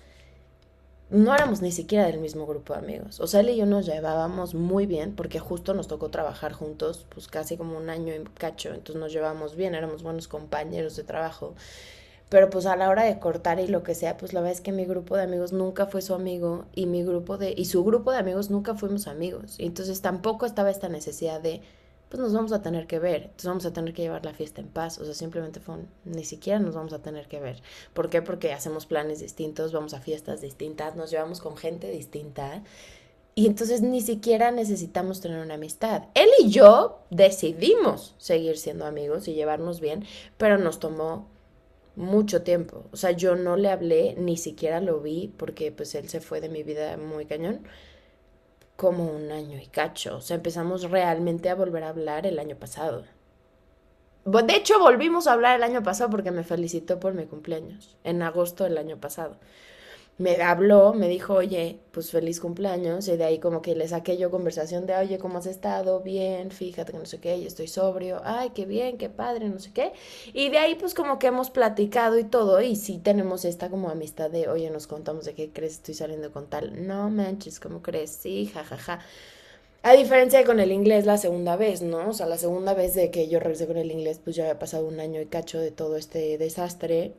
No 1.10 1.34
éramos 1.34 1.60
ni 1.60 1.70
siquiera 1.70 2.06
del 2.06 2.18
mismo 2.18 2.46
grupo 2.46 2.72
de 2.72 2.78
amigos. 2.78 3.20
O 3.20 3.26
sea, 3.26 3.40
él 3.40 3.50
y 3.50 3.56
yo 3.56 3.66
nos 3.66 3.84
llevábamos 3.84 4.54
muy 4.54 4.86
bien 4.86 5.14
porque 5.14 5.38
justo 5.38 5.74
nos 5.74 5.86
tocó 5.86 6.08
trabajar 6.08 6.54
juntos, 6.54 7.06
pues 7.10 7.28
casi 7.28 7.58
como 7.58 7.76
un 7.76 7.90
año 7.90 8.14
y 8.14 8.24
cacho. 8.38 8.70
Entonces 8.70 8.96
nos 8.96 9.12
llevábamos 9.12 9.54
bien, 9.54 9.74
éramos 9.74 10.02
buenos 10.02 10.28
compañeros 10.28 10.96
de 10.96 11.04
trabajo. 11.04 11.54
Pero 12.30 12.48
pues 12.48 12.64
a 12.64 12.74
la 12.74 12.88
hora 12.88 13.04
de 13.04 13.18
cortar 13.18 13.60
y 13.60 13.66
lo 13.68 13.82
que 13.82 13.94
sea, 13.94 14.16
pues 14.16 14.32
la 14.32 14.40
verdad 14.40 14.56
es 14.56 14.62
que 14.62 14.72
mi 14.72 14.86
grupo 14.86 15.14
de 15.14 15.24
amigos 15.24 15.52
nunca 15.52 15.84
fue 15.84 16.00
su 16.00 16.14
amigo 16.14 16.64
y 16.74 16.86
mi 16.86 17.04
grupo 17.04 17.36
de 17.36 17.52
y 17.54 17.66
su 17.66 17.84
grupo 17.84 18.12
de 18.12 18.18
amigos 18.18 18.48
nunca 18.48 18.74
fuimos 18.74 19.08
amigos. 19.08 19.56
Entonces 19.58 20.00
tampoco 20.00 20.46
estaba 20.46 20.70
esta 20.70 20.88
necesidad 20.88 21.38
de 21.42 21.60
pues 22.08 22.20
nos 22.20 22.32
vamos 22.32 22.52
a 22.52 22.62
tener 22.62 22.86
que 22.86 22.98
ver, 22.98 23.22
entonces 23.22 23.46
vamos 23.46 23.66
a 23.66 23.72
tener 23.72 23.92
que 23.92 24.02
llevar 24.02 24.24
la 24.24 24.32
fiesta 24.32 24.60
en 24.60 24.68
paz, 24.68 24.98
o 24.98 25.04
sea, 25.04 25.14
simplemente 25.14 25.60
fue 25.60 25.76
ni 26.04 26.24
siquiera 26.24 26.58
nos 26.58 26.74
vamos 26.74 26.92
a 26.92 27.02
tener 27.02 27.26
que 27.26 27.40
ver. 27.40 27.62
¿Por 27.94 28.10
qué? 28.10 28.22
Porque 28.22 28.52
hacemos 28.52 28.86
planes 28.86 29.20
distintos, 29.20 29.72
vamos 29.72 29.94
a 29.94 30.00
fiestas 30.00 30.40
distintas, 30.40 30.94
nos 30.94 31.10
llevamos 31.10 31.40
con 31.40 31.56
gente 31.56 31.90
distinta 31.90 32.62
y 33.34 33.46
entonces 33.46 33.82
ni 33.82 34.00
siquiera 34.00 34.50
necesitamos 34.50 35.20
tener 35.20 35.40
una 35.40 35.54
amistad. 35.54 36.04
Él 36.14 36.28
y 36.38 36.48
yo 36.48 37.00
decidimos 37.10 38.14
seguir 38.18 38.56
siendo 38.56 38.86
amigos 38.86 39.28
y 39.28 39.34
llevarnos 39.34 39.80
bien, 39.80 40.04
pero 40.38 40.58
nos 40.58 40.78
tomó 40.78 41.28
mucho 41.96 42.42
tiempo. 42.42 42.84
O 42.92 42.96
sea, 42.96 43.10
yo 43.10 43.36
no 43.36 43.56
le 43.56 43.70
hablé, 43.70 44.14
ni 44.16 44.36
siquiera 44.36 44.80
lo 44.80 45.00
vi 45.00 45.34
porque 45.36 45.72
pues 45.72 45.94
él 45.94 46.08
se 46.08 46.20
fue 46.20 46.40
de 46.40 46.48
mi 46.48 46.62
vida 46.62 46.96
muy 46.96 47.26
cañón 47.26 47.66
como 48.76 49.06
un 49.10 49.30
año 49.32 49.58
y 49.58 49.66
cacho. 49.66 50.16
O 50.16 50.20
sea, 50.20 50.36
empezamos 50.36 50.90
realmente 50.90 51.50
a 51.50 51.54
volver 51.54 51.84
a 51.84 51.90
hablar 51.90 52.26
el 52.26 52.38
año 52.38 52.56
pasado. 52.56 53.04
De 54.24 54.56
hecho, 54.56 54.78
volvimos 54.80 55.26
a 55.26 55.32
hablar 55.32 55.56
el 55.56 55.62
año 55.62 55.82
pasado 55.82 56.10
porque 56.10 56.32
me 56.32 56.42
felicitó 56.42 56.98
por 56.98 57.14
mi 57.14 57.26
cumpleaños, 57.26 57.96
en 58.02 58.22
agosto 58.22 58.64
del 58.64 58.78
año 58.78 58.98
pasado 58.98 59.38
me 60.18 60.36
habló, 60.42 60.94
me 60.94 61.08
dijo, 61.08 61.34
oye, 61.34 61.80
pues 61.90 62.10
feliz 62.10 62.40
cumpleaños, 62.40 63.06
y 63.08 63.16
de 63.16 63.24
ahí 63.24 63.38
como 63.38 63.60
que 63.60 63.74
le 63.74 63.86
saqué 63.86 64.16
yo 64.16 64.30
conversación 64.30 64.86
de, 64.86 64.94
oye, 64.96 65.18
¿cómo 65.18 65.38
has 65.38 65.46
estado? 65.46 66.00
Bien, 66.00 66.50
fíjate 66.50 66.92
que 66.92 66.98
no 66.98 67.04
sé 67.06 67.20
qué, 67.20 67.36
y 67.36 67.46
estoy 67.46 67.68
sobrio, 67.68 68.22
ay, 68.24 68.50
qué 68.54 68.64
bien, 68.64 68.96
qué 68.98 69.10
padre, 69.10 69.48
no 69.48 69.58
sé 69.58 69.72
qué. 69.72 69.92
Y 70.32 70.48
de 70.48 70.58
ahí 70.58 70.74
pues 70.74 70.94
como 70.94 71.18
que 71.18 71.26
hemos 71.26 71.50
platicado 71.50 72.18
y 72.18 72.24
todo, 72.24 72.60
y 72.62 72.76
sí 72.76 72.98
tenemos 72.98 73.44
esta 73.44 73.68
como 73.68 73.90
amistad 73.90 74.30
de, 74.30 74.48
oye, 74.48 74.70
nos 74.70 74.86
contamos 74.86 75.26
de 75.26 75.34
qué 75.34 75.50
crees, 75.52 75.74
estoy 75.74 75.94
saliendo 75.94 76.32
con 76.32 76.48
tal, 76.48 76.86
no 76.86 77.10
manches, 77.10 77.60
¿cómo 77.60 77.82
crees? 77.82 78.10
Sí, 78.10 78.46
jajaja. 78.46 78.76
Ja, 78.76 78.98
ja. 78.98 79.06
A 79.82 79.92
diferencia 79.92 80.40
de 80.40 80.44
con 80.44 80.58
el 80.60 80.72
inglés 80.72 81.06
la 81.06 81.16
segunda 81.16 81.56
vez, 81.56 81.80
¿no? 81.80 82.08
O 82.08 82.12
sea, 82.12 82.26
la 82.26 82.38
segunda 82.38 82.74
vez 82.74 82.94
de 82.94 83.10
que 83.12 83.28
yo 83.28 83.38
regresé 83.38 83.66
con 83.68 83.76
el 83.76 83.92
inglés, 83.92 84.20
pues 84.22 84.34
ya 84.34 84.42
había 84.44 84.58
pasado 84.58 84.86
un 84.86 84.98
año 84.98 85.20
y 85.20 85.26
cacho 85.26 85.60
de 85.60 85.70
todo 85.70 85.96
este 85.96 86.38
desastre 86.38 87.14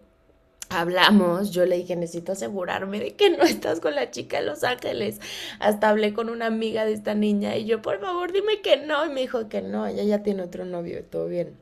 hablamos, 0.70 1.52
yo 1.52 1.66
le 1.66 1.78
dije, 1.78 1.96
necesito 1.96 2.34
asegurarme 2.34 3.00
de 3.00 3.16
que 3.16 3.30
no 3.30 3.44
estás 3.44 3.80
con 3.80 3.96
la 3.96 4.12
chica 4.12 4.40
de 4.40 4.46
Los 4.46 4.64
Ángeles. 4.64 5.20
Hasta 5.60 5.90
hablé 5.90 6.14
con 6.14 6.30
una 6.30 6.48
amiga 6.48 6.86
de 6.86 6.94
esta 6.94 7.16
niña 7.16 7.56
y 7.58 7.66
yo, 7.66 7.82
por 7.82 8.00
favor, 8.00 8.32
dime 8.32 8.62
que 8.62 8.78
no. 8.78 9.06
Y 9.06 9.10
me 9.10 9.22
dijo 9.22 9.50
que 9.50 9.62
no, 9.62 9.88
ella 9.88 10.04
ya 10.04 10.24
tiene 10.24 10.44
otro 10.44 10.66
novio, 10.66 11.04
todo 11.04 11.28
bien. 11.28 11.56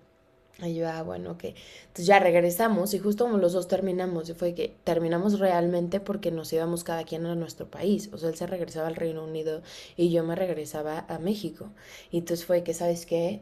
Y 0.64 0.74
yo, 0.74 0.88
ah, 0.88 1.04
bueno, 1.04 1.32
ok. 1.32 1.44
Entonces 1.44 2.06
ya 2.06 2.20
regresamos 2.20 2.94
y 2.94 3.00
justo 3.00 3.26
como 3.26 3.38
los 3.38 3.52
dos 3.54 3.68
terminamos, 3.68 4.30
y 4.30 4.34
fue 4.34 4.54
que 4.54 4.76
terminamos 4.86 5.40
realmente 5.40 6.00
porque 6.00 6.32
nos 6.32 6.54
íbamos 6.54 6.84
cada 6.86 7.04
quien 7.04 7.26
a 7.26 7.36
nuestro 7.36 7.70
país. 7.70 8.10
O 8.14 8.18
sea, 8.18 8.30
él 8.30 8.36
se 8.36 8.48
regresaba 8.48 8.88
al 8.88 8.96
Reino 8.96 9.24
Unido 9.24 9.62
y 9.98 10.12
yo 10.12 10.24
me 10.24 10.36
regresaba 10.36 11.06
a 11.10 11.20
México. 11.20 11.72
Y 12.10 12.20
entonces 12.20 12.46
fue 12.46 12.64
que, 12.64 12.74
¿sabes 12.74 13.06
qué? 13.06 13.42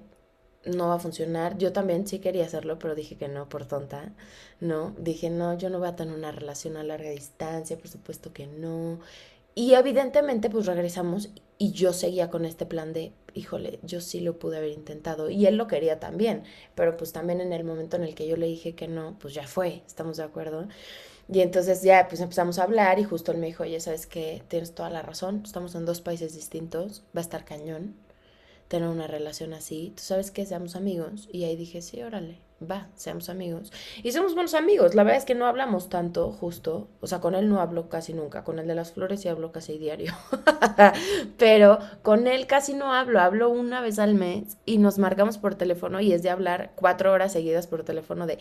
No 0.65 0.89
va 0.89 0.95
a 0.95 0.99
funcionar. 0.99 1.57
Yo 1.57 1.73
también 1.73 2.07
sí 2.07 2.19
quería 2.19 2.45
hacerlo, 2.45 2.79
pero 2.79 2.95
dije 2.95 3.15
que 3.15 3.27
no, 3.27 3.49
por 3.49 3.65
tonta, 3.65 4.13
¿no? 4.59 4.95
Dije, 4.97 5.29
no, 5.29 5.57
yo 5.57 5.69
no 5.69 5.79
voy 5.79 5.89
a 5.89 5.95
tener 5.95 6.13
una 6.13 6.31
relación 6.31 6.77
a 6.77 6.83
larga 6.83 7.09
distancia, 7.09 7.77
por 7.77 7.87
supuesto 7.89 8.33
que 8.33 8.47
no. 8.47 8.99
Y 9.55 9.73
evidentemente, 9.75 10.49
pues 10.49 10.65
regresamos 10.65 11.29
y 11.57 11.71
yo 11.71 11.93
seguía 11.93 12.29
con 12.29 12.45
este 12.45 12.65
plan 12.65 12.91
de, 12.93 13.13
híjole, 13.33 13.79
yo 13.83 14.01
sí 14.01 14.19
lo 14.19 14.39
pude 14.39 14.57
haber 14.57 14.71
intentado. 14.71 15.29
Y 15.29 15.45
él 15.45 15.57
lo 15.57 15.67
quería 15.67 15.99
también, 15.99 16.43
pero 16.75 16.97
pues 16.97 17.13
también 17.13 17.41
en 17.41 17.53
el 17.53 17.63
momento 17.63 17.95
en 17.97 18.03
el 18.03 18.15
que 18.15 18.27
yo 18.27 18.35
le 18.37 18.47
dije 18.47 18.75
que 18.75 18.87
no, 18.87 19.17
pues 19.19 19.33
ya 19.33 19.47
fue, 19.47 19.83
¿estamos 19.85 20.17
de 20.17 20.23
acuerdo? 20.23 20.67
Y 21.31 21.41
entonces 21.41 21.81
ya 21.83 22.07
pues 22.09 22.21
empezamos 22.21 22.59
a 22.59 22.63
hablar 22.63 22.99
y 22.99 23.03
justo 23.03 23.31
él 23.31 23.37
me 23.37 23.47
dijo, 23.47 23.63
oye, 23.63 23.79
sabes 23.79 24.07
que 24.07 24.43
tienes 24.47 24.75
toda 24.75 24.89
la 24.89 25.01
razón, 25.01 25.41
estamos 25.45 25.73
en 25.75 25.85
dos 25.85 26.01
países 26.01 26.33
distintos, 26.35 27.03
va 27.15 27.19
a 27.19 27.21
estar 27.21 27.45
cañón, 27.45 27.95
tener 28.73 28.89
una 28.89 29.05
relación 29.05 29.53
así, 29.53 29.93
tú 29.95 30.01
sabes 30.01 30.31
que 30.31 30.47
seamos 30.47 30.75
amigos. 30.75 31.29
Y 31.31 31.43
ahí 31.43 31.55
dije, 31.55 31.83
sí, 31.83 32.01
órale, 32.01 32.39
va, 32.59 32.87
seamos 32.95 33.29
amigos. 33.29 33.71
Y 34.01 34.13
somos 34.13 34.33
buenos 34.33 34.55
amigos, 34.55 34.95
la 34.95 35.03
verdad 35.03 35.19
es 35.19 35.25
que 35.25 35.35
no 35.35 35.45
hablamos 35.45 35.89
tanto, 35.89 36.31
justo, 36.31 36.87
o 36.99 37.05
sea, 37.05 37.21
con 37.21 37.35
él 37.35 37.47
no 37.49 37.61
hablo 37.61 37.87
casi 37.87 38.15
nunca, 38.15 38.43
con 38.43 38.57
el 38.57 38.65
de 38.65 38.73
las 38.73 38.91
flores 38.91 39.21
sí 39.21 39.27
hablo 39.27 39.51
casi 39.51 39.77
diario, 39.77 40.11
pero 41.37 41.77
con 42.01 42.25
él 42.25 42.47
casi 42.47 42.73
no 42.73 42.93
hablo, 42.93 43.19
hablo 43.19 43.51
una 43.51 43.79
vez 43.79 43.99
al 43.99 44.15
mes 44.15 44.57
y 44.65 44.79
nos 44.79 44.97
marcamos 44.97 45.37
por 45.37 45.53
teléfono 45.53 46.01
y 46.01 46.11
es 46.11 46.23
de 46.23 46.31
hablar 46.31 46.71
cuatro 46.73 47.11
horas 47.11 47.31
seguidas 47.31 47.67
por 47.67 47.83
teléfono 47.83 48.25
de 48.25 48.39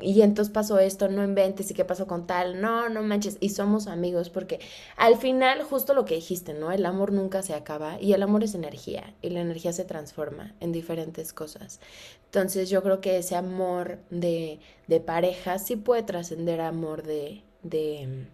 y 0.00 0.22
entonces 0.22 0.52
pasó 0.52 0.78
esto, 0.78 1.08
no 1.08 1.24
inventes, 1.24 1.70
y 1.70 1.74
qué 1.74 1.84
pasó 1.84 2.06
con 2.06 2.26
tal, 2.26 2.60
no, 2.60 2.88
no 2.88 3.02
manches, 3.02 3.36
y 3.40 3.50
somos 3.50 3.86
amigos, 3.86 4.30
porque 4.30 4.60
al 4.96 5.16
final, 5.16 5.62
justo 5.62 5.94
lo 5.94 6.04
que 6.04 6.16
dijiste, 6.16 6.54
¿no? 6.54 6.72
El 6.72 6.86
amor 6.86 7.12
nunca 7.12 7.42
se 7.42 7.54
acaba, 7.54 8.00
y 8.00 8.12
el 8.12 8.22
amor 8.22 8.44
es 8.44 8.54
energía, 8.54 9.14
y 9.22 9.30
la 9.30 9.40
energía 9.40 9.72
se 9.72 9.84
transforma 9.84 10.54
en 10.60 10.72
diferentes 10.72 11.32
cosas. 11.32 11.80
Entonces 12.26 12.70
yo 12.70 12.82
creo 12.82 13.00
que 13.00 13.18
ese 13.18 13.36
amor 13.36 13.98
de, 14.10 14.60
de 14.86 15.00
pareja 15.00 15.58
sí 15.58 15.76
puede 15.76 16.02
trascender 16.02 16.60
amor 16.60 17.02
de, 17.02 17.42
de, 17.62 18.26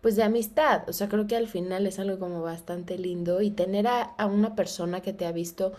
pues 0.00 0.16
de 0.16 0.22
amistad, 0.22 0.88
o 0.88 0.92
sea, 0.92 1.08
creo 1.08 1.26
que 1.26 1.36
al 1.36 1.48
final 1.48 1.86
es 1.86 1.98
algo 1.98 2.18
como 2.18 2.42
bastante 2.42 2.98
lindo, 2.98 3.40
y 3.40 3.50
tener 3.50 3.86
a, 3.86 4.02
a 4.02 4.26
una 4.26 4.54
persona 4.54 5.00
que 5.00 5.12
te 5.12 5.26
ha 5.26 5.32
visto 5.32 5.72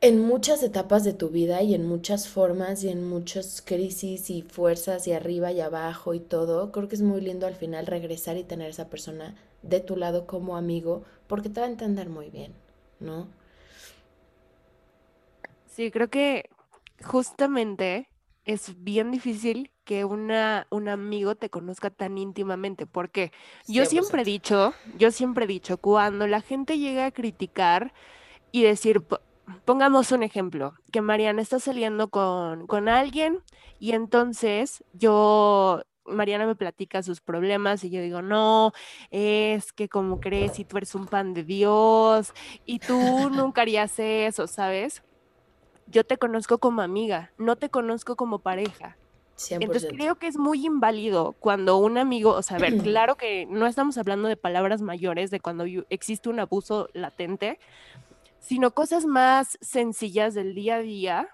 en 0.00 0.20
muchas 0.20 0.62
etapas 0.62 1.02
de 1.02 1.12
tu 1.12 1.28
vida 1.28 1.62
y 1.62 1.74
en 1.74 1.86
muchas 1.86 2.28
formas 2.28 2.84
y 2.84 2.88
en 2.88 3.08
muchas 3.08 3.62
crisis 3.62 4.30
y 4.30 4.42
fuerzas 4.42 5.08
y 5.08 5.12
arriba 5.12 5.50
y 5.50 5.60
abajo 5.60 6.14
y 6.14 6.20
todo, 6.20 6.70
creo 6.70 6.88
que 6.88 6.94
es 6.94 7.02
muy 7.02 7.20
lindo 7.20 7.46
al 7.46 7.54
final 7.54 7.86
regresar 7.86 8.36
y 8.36 8.44
tener 8.44 8.70
esa 8.70 8.88
persona 8.88 9.34
de 9.62 9.80
tu 9.80 9.96
lado 9.96 10.26
como 10.26 10.56
amigo 10.56 11.02
porque 11.26 11.48
te 11.48 11.60
va 11.60 11.66
a 11.66 11.70
entender 11.70 12.08
muy 12.08 12.30
bien, 12.30 12.52
¿no? 13.00 13.26
Sí, 15.66 15.90
creo 15.90 16.08
que 16.08 16.48
justamente 17.04 18.08
es 18.44 18.82
bien 18.82 19.10
difícil 19.10 19.70
que 19.84 20.04
una, 20.04 20.66
un 20.70 20.88
amigo 20.88 21.34
te 21.34 21.50
conozca 21.50 21.90
tan 21.90 22.18
íntimamente, 22.18 22.86
porque 22.86 23.32
yo 23.66 23.84
siempre 23.84 24.22
he 24.22 24.24
dicho, 24.24 24.74
yo 24.96 25.10
siempre 25.10 25.44
he 25.44 25.48
dicho, 25.48 25.76
cuando 25.78 26.26
la 26.26 26.40
gente 26.40 26.78
llega 26.78 27.06
a 27.06 27.10
criticar 27.10 27.92
y 28.52 28.62
decir, 28.62 29.02
pongamos 29.64 30.12
un 30.12 30.22
ejemplo, 30.22 30.74
que 30.92 31.00
Mariana 31.00 31.42
está 31.42 31.58
saliendo 31.58 32.08
con, 32.08 32.66
con 32.66 32.88
alguien 32.88 33.42
y 33.78 33.92
entonces 33.92 34.84
yo 34.92 35.82
Mariana 36.04 36.46
me 36.46 36.56
platica 36.56 37.02
sus 37.02 37.20
problemas 37.20 37.84
y 37.84 37.90
yo 37.90 38.00
digo, 38.00 38.22
no, 38.22 38.72
es 39.10 39.72
que 39.72 39.88
como 39.88 40.20
crees 40.20 40.52
si 40.52 40.64
tú 40.64 40.76
eres 40.76 40.94
un 40.94 41.06
pan 41.06 41.34
de 41.34 41.44
Dios 41.44 42.32
y 42.64 42.78
tú 42.78 42.96
nunca 43.30 43.62
harías 43.62 43.98
eso, 43.98 44.46
¿sabes? 44.46 45.02
Yo 45.86 46.04
te 46.04 46.18
conozco 46.18 46.58
como 46.58 46.82
amiga, 46.82 47.32
no 47.38 47.56
te 47.56 47.70
conozco 47.70 48.16
como 48.16 48.40
pareja. 48.40 48.96
Entonces 49.50 49.92
creo 49.94 50.16
que 50.16 50.26
es 50.26 50.36
muy 50.36 50.66
inválido 50.66 51.36
cuando 51.38 51.78
un 51.78 51.96
amigo, 51.96 52.32
o 52.32 52.42
sea, 52.42 52.56
a 52.56 52.60
ver, 52.60 52.76
claro 52.82 53.16
que 53.16 53.46
no 53.46 53.66
estamos 53.66 53.96
hablando 53.96 54.28
de 54.28 54.36
palabras 54.36 54.82
mayores, 54.82 55.30
de 55.30 55.40
cuando 55.40 55.64
existe 55.88 56.28
un 56.28 56.40
abuso 56.40 56.88
latente, 56.92 57.58
sino 58.48 58.72
cosas 58.72 59.04
más 59.04 59.58
sencillas 59.60 60.32
del 60.32 60.54
día 60.54 60.76
a 60.76 60.80
día, 60.80 61.28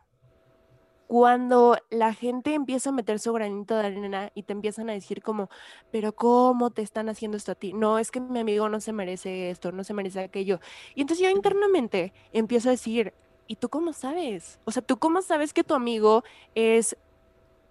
cuando 1.07 1.77
la 1.88 2.12
gente 2.12 2.55
empieza 2.55 2.90
a 2.90 2.92
meter 2.92 3.20
su 3.20 3.33
granito 3.33 3.77
de 3.77 3.87
arena 3.87 4.33
y 4.35 4.42
te 4.42 4.53
empiezan 4.53 4.90
a 4.90 4.94
decir 4.94 5.22
como, 5.22 5.48
pero 5.92 6.12
¿cómo 6.12 6.70
te 6.70 6.83
están 6.83 7.09
haciendo 7.09 7.37
esto 7.37 7.53
a 7.53 7.55
ti? 7.55 7.72
No, 7.72 8.00
es 8.00 8.11
que 8.11 8.18
mi 8.18 8.40
amigo 8.40 8.68
no 8.68 8.81
se 8.81 8.92
merece 8.92 9.50
esto, 9.50 9.70
no 9.70 9.85
se 9.85 9.94
merece 9.94 10.18
aquello. 10.18 10.59
Y 10.96 11.03
entonces 11.03 11.24
yo 11.24 11.31
internamente 11.31 12.12
empiezo 12.33 12.68
a 12.68 12.72
decir, 12.72 13.14
¿y 13.46 13.55
tú 13.57 13.68
cómo 13.68 13.92
sabes? 13.92 14.59
O 14.64 14.72
sea, 14.72 14.83
¿tú 14.83 14.98
cómo 14.98 15.22
sabes 15.22 15.53
que 15.53 15.62
tu 15.62 15.74
amigo 15.74 16.24
es 16.57 16.96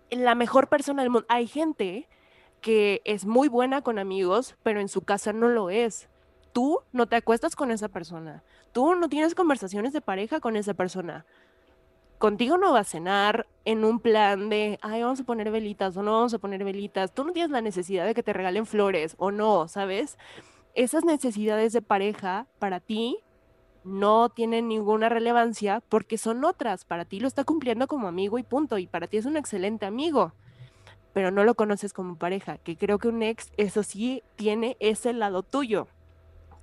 la 0.09 0.35
mejor 0.35 0.69
persona 0.69 1.01
del 1.01 1.11
mundo. 1.11 1.25
Hay 1.27 1.47
gente 1.47 2.07
que 2.61 3.01
es 3.03 3.25
muy 3.25 3.49
buena 3.49 3.81
con 3.81 3.99
amigos, 3.99 4.55
pero 4.63 4.79
en 4.79 4.87
su 4.87 5.01
casa 5.01 5.33
no 5.33 5.49
lo 5.49 5.69
es. 5.69 6.07
Tú 6.53 6.81
no 6.91 7.07
te 7.07 7.15
acuestas 7.15 7.55
con 7.55 7.71
esa 7.71 7.89
persona. 7.89 8.43
Tú 8.71 8.95
no 8.95 9.09
tienes 9.09 9.33
conversaciones 9.33 9.91
de 9.91 10.01
pareja 10.01 10.39
con 10.39 10.55
esa 10.55 10.75
persona. 10.75 11.25
Contigo 12.19 12.57
no 12.57 12.71
va 12.71 12.79
a 12.79 12.83
cenar 12.85 13.47
en 13.65 13.83
un 13.83 13.99
plan 13.99 14.49
de, 14.49 14.79
ay, 14.81 15.01
vamos 15.01 15.19
a 15.19 15.23
poner 15.23 15.51
velitas 15.51 15.97
o 15.97 16.03
no 16.03 16.13
vamos 16.13 16.33
a 16.33 16.37
poner 16.37 16.63
velitas. 16.63 17.13
Tú 17.13 17.25
no 17.25 17.33
tienes 17.33 17.51
la 17.51 17.61
necesidad 17.61 18.05
de 18.05 18.13
que 18.13 18.23
te 18.23 18.33
regalen 18.33 18.65
flores 18.65 19.15
o 19.17 19.31
no, 19.31 19.67
¿sabes? 19.67 20.17
Esas 20.75 21.03
necesidades 21.03 21.73
de 21.73 21.81
pareja 21.81 22.47
para 22.59 22.79
ti 22.79 23.17
no 23.83 24.29
tienen 24.29 24.67
ninguna 24.67 25.09
relevancia 25.09 25.81
porque 25.89 26.17
son 26.17 26.45
otras. 26.45 26.85
Para 26.85 27.03
ti 27.03 27.19
lo 27.19 27.27
está 27.27 27.43
cumpliendo 27.43 27.87
como 27.87 28.07
amigo 28.07 28.37
y 28.37 28.43
punto. 28.43 28.77
Y 28.77 28.87
para 28.87 29.07
ti 29.07 29.17
es 29.17 29.25
un 29.25 29.37
excelente 29.37 29.85
amigo, 29.85 30.33
pero 31.13 31.31
no 31.31 31.43
lo 31.43 31.55
conoces 31.55 31.93
como 31.93 32.15
pareja. 32.15 32.57
Que 32.59 32.77
creo 32.77 32.99
que 32.99 33.07
un 33.07 33.23
ex, 33.23 33.51
eso 33.57 33.83
sí, 33.83 34.23
tiene 34.35 34.77
ese 34.79 35.13
lado 35.13 35.43
tuyo. 35.43 35.87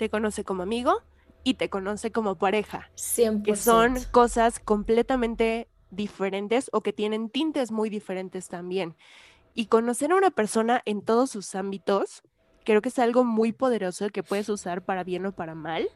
Te 0.00 0.08
conoce 0.08 0.44
como 0.44 0.62
amigo 0.62 1.02
y 1.44 1.54
te 1.54 1.68
conoce 1.68 2.10
como 2.10 2.36
pareja. 2.36 2.90
100%. 2.94 3.42
Que 3.42 3.54
son 3.54 3.98
cosas 4.10 4.58
completamente 4.58 5.68
diferentes 5.90 6.70
o 6.72 6.80
que 6.80 6.94
tienen 6.94 7.28
tintes 7.28 7.70
muy 7.70 7.90
diferentes 7.90 8.48
también. 8.48 8.96
Y 9.52 9.66
conocer 9.66 10.12
a 10.12 10.16
una 10.16 10.30
persona 10.30 10.80
en 10.86 11.02
todos 11.02 11.28
sus 11.28 11.54
ámbitos, 11.54 12.22
creo 12.64 12.80
que 12.80 12.88
es 12.88 12.98
algo 12.98 13.24
muy 13.24 13.52
poderoso 13.52 14.08
que 14.08 14.22
puedes 14.22 14.48
usar 14.48 14.86
para 14.86 15.04
bien 15.04 15.26
o 15.26 15.32
para 15.32 15.54
mal 15.54 15.90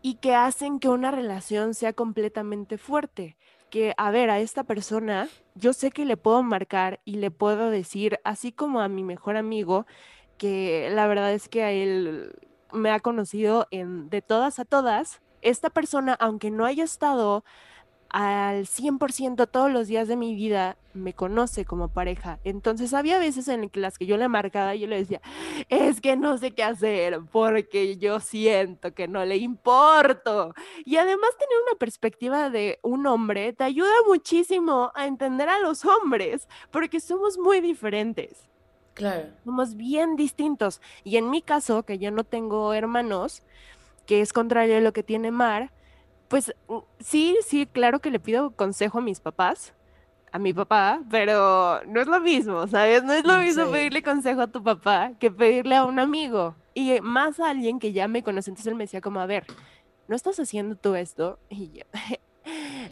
y 0.00 0.14
que 0.14 0.34
hacen 0.34 0.80
que 0.80 0.88
una 0.88 1.10
relación 1.10 1.74
sea 1.74 1.92
completamente 1.92 2.78
fuerte. 2.78 3.36
Que, 3.68 3.92
a 3.98 4.10
ver, 4.10 4.30
a 4.30 4.40
esta 4.40 4.64
persona, 4.64 5.28
yo 5.54 5.74
sé 5.74 5.90
que 5.90 6.06
le 6.06 6.16
puedo 6.16 6.42
marcar 6.42 7.00
y 7.04 7.16
le 7.16 7.30
puedo 7.30 7.68
decir, 7.68 8.20
así 8.24 8.52
como 8.52 8.80
a 8.80 8.88
mi 8.88 9.04
mejor 9.04 9.36
amigo, 9.36 9.84
que 10.38 10.88
la 10.92 11.06
verdad 11.06 11.32
es 11.32 11.48
que 11.48 11.62
a 11.62 11.70
él 11.70 12.34
me 12.74 12.90
ha 12.90 13.00
conocido 13.00 13.66
en, 13.70 14.10
de 14.10 14.22
todas 14.22 14.58
a 14.58 14.64
todas, 14.64 15.22
esta 15.42 15.70
persona, 15.70 16.14
aunque 16.14 16.50
no 16.50 16.64
haya 16.64 16.84
estado 16.84 17.44
al 18.14 18.66
100% 18.66 19.48
todos 19.50 19.72
los 19.72 19.88
días 19.88 20.06
de 20.06 20.14
mi 20.14 20.36
vida 20.36 20.76
me 20.92 21.14
conoce 21.14 21.64
como 21.64 21.88
pareja. 21.88 22.38
Entonces 22.44 22.94
había 22.94 23.18
veces 23.18 23.48
en 23.48 23.68
las 23.74 23.98
que 23.98 24.06
yo 24.06 24.16
le 24.16 24.28
marcaba 24.28 24.76
y 24.76 24.80
yo 24.80 24.86
le 24.86 24.98
decía, 24.98 25.20
es 25.68 26.00
que 26.00 26.16
no 26.16 26.38
sé 26.38 26.52
qué 26.52 26.62
hacer 26.62 27.20
porque 27.32 27.96
yo 27.96 28.20
siento 28.20 28.94
que 28.94 29.08
no 29.08 29.24
le 29.24 29.38
importo. 29.38 30.54
Y 30.84 30.96
además 30.96 31.30
tener 31.36 31.56
una 31.68 31.76
perspectiva 31.76 32.50
de 32.50 32.78
un 32.82 33.04
hombre 33.08 33.52
te 33.52 33.64
ayuda 33.64 33.90
muchísimo 34.06 34.92
a 34.94 35.06
entender 35.06 35.48
a 35.48 35.58
los 35.58 35.84
hombres 35.84 36.46
porque 36.70 37.00
somos 37.00 37.36
muy 37.36 37.60
diferentes. 37.60 38.48
Claro. 38.94 39.28
Somos 39.44 39.76
bien 39.76 40.16
distintos. 40.16 40.80
Y 41.02 41.16
en 41.16 41.30
mi 41.30 41.42
caso, 41.42 41.82
que 41.84 41.98
yo 41.98 42.10
no 42.10 42.24
tengo 42.24 42.72
hermanos, 42.72 43.42
que 44.06 44.20
es 44.20 44.32
contrario 44.32 44.76
a 44.76 44.80
lo 44.80 44.92
que 44.92 45.02
tiene 45.02 45.30
Mar, 45.30 45.70
pues 46.28 46.54
mm, 46.68 46.78
sí, 47.00 47.36
sí, 47.46 47.66
claro 47.66 48.00
que 48.00 48.10
le 48.10 48.20
pido 48.20 48.50
consejo 48.52 48.98
a 48.98 49.02
mis 49.02 49.20
papás, 49.20 49.74
a 50.32 50.38
mi 50.38 50.52
papá, 50.52 51.00
pero 51.10 51.80
no 51.86 52.00
es 52.00 52.06
lo 52.06 52.20
mismo, 52.20 52.66
¿sabes? 52.66 53.04
No 53.04 53.12
es 53.12 53.24
lo 53.24 53.38
mismo 53.38 53.70
pedirle 53.70 54.02
consejo 54.02 54.40
a 54.40 54.46
tu 54.48 54.62
papá 54.62 55.12
que 55.18 55.30
pedirle 55.30 55.76
a 55.76 55.84
un 55.84 55.98
amigo. 55.98 56.56
Y 56.74 57.00
más 57.00 57.38
a 57.38 57.50
alguien 57.50 57.78
que 57.78 57.92
ya 57.92 58.08
me 58.08 58.24
conoce. 58.24 58.50
Entonces 58.50 58.66
él 58.68 58.74
me 58.74 58.84
decía 58.84 59.00
como, 59.00 59.20
a 59.20 59.26
ver, 59.26 59.44
¿no 60.08 60.16
estás 60.16 60.40
haciendo 60.40 60.74
tú 60.74 60.96
esto? 60.96 61.38
Y 61.48 61.70
yo, 61.70 61.84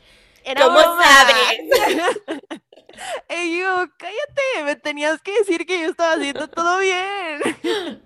¿cómo 0.56 0.78
sabes? 0.78 1.60
y 3.44 3.58
yo, 3.58 3.86
cállate, 3.96 4.64
me 4.64 4.76
tenías 4.76 5.20
que 5.22 5.32
decir 5.38 5.66
que 5.66 5.80
yo 5.80 5.90
estaba 5.90 6.14
haciendo 6.14 6.48
todo 6.48 6.78
bien. 6.78 7.40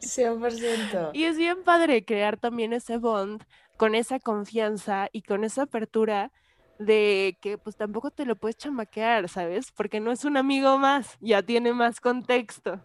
100%. 0.00 1.10
Y 1.12 1.24
es 1.24 1.36
bien 1.36 1.62
padre 1.64 2.04
crear 2.04 2.36
también 2.36 2.72
ese 2.72 2.98
bond 2.98 3.44
con 3.76 3.94
esa 3.94 4.18
confianza 4.18 5.08
y 5.12 5.22
con 5.22 5.44
esa 5.44 5.62
apertura 5.62 6.32
de 6.78 7.38
que 7.40 7.58
pues 7.58 7.76
tampoco 7.76 8.10
te 8.10 8.24
lo 8.24 8.36
puedes 8.36 8.56
chamaquear, 8.56 9.28
¿sabes? 9.28 9.72
Porque 9.72 10.00
no 10.00 10.12
es 10.12 10.24
un 10.24 10.36
amigo 10.36 10.78
más, 10.78 11.16
ya 11.20 11.42
tiene 11.42 11.72
más 11.72 12.00
contexto. 12.00 12.80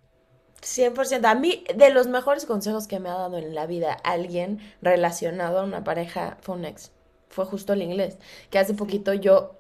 100%. 0.62 1.26
A 1.26 1.36
mí, 1.36 1.64
de 1.76 1.90
los 1.90 2.08
mejores 2.08 2.46
consejos 2.46 2.88
que 2.88 3.00
me 3.00 3.10
ha 3.10 3.14
dado 3.14 3.38
en 3.38 3.56
la 3.56 3.66
vida 3.66 3.94
alguien 4.04 4.60
relacionado 4.82 5.60
a 5.60 5.64
una 5.64 5.84
pareja 5.84 6.38
fue 6.42 6.56
un 6.56 6.66
ex. 6.66 6.92
Fue 7.32 7.46
justo 7.46 7.74
el 7.74 7.82
inglés. 7.82 8.18
Que 8.52 8.60
hace 8.60 8.74
poquito 8.76 9.14
yo, 9.14 9.56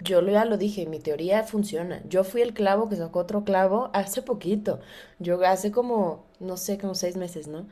yo 0.00 0.20
ya 0.22 0.44
lo 0.44 0.56
dije, 0.58 0.86
mi 0.86 0.98
teoría 0.98 1.44
funciona. 1.44 2.02
Yo 2.08 2.24
fui 2.24 2.42
el 2.42 2.54
clavo 2.54 2.88
que 2.88 2.96
sacó 2.96 3.20
otro 3.20 3.44
clavo 3.44 3.90
hace 3.92 4.22
poquito. 4.22 4.80
Yo 5.20 5.40
hace 5.46 5.72
como, 5.72 6.24
no 6.40 6.56
sé, 6.56 6.78
como 6.78 6.94
seis 6.94 7.16
meses, 7.16 7.48
¿no? 7.48 7.66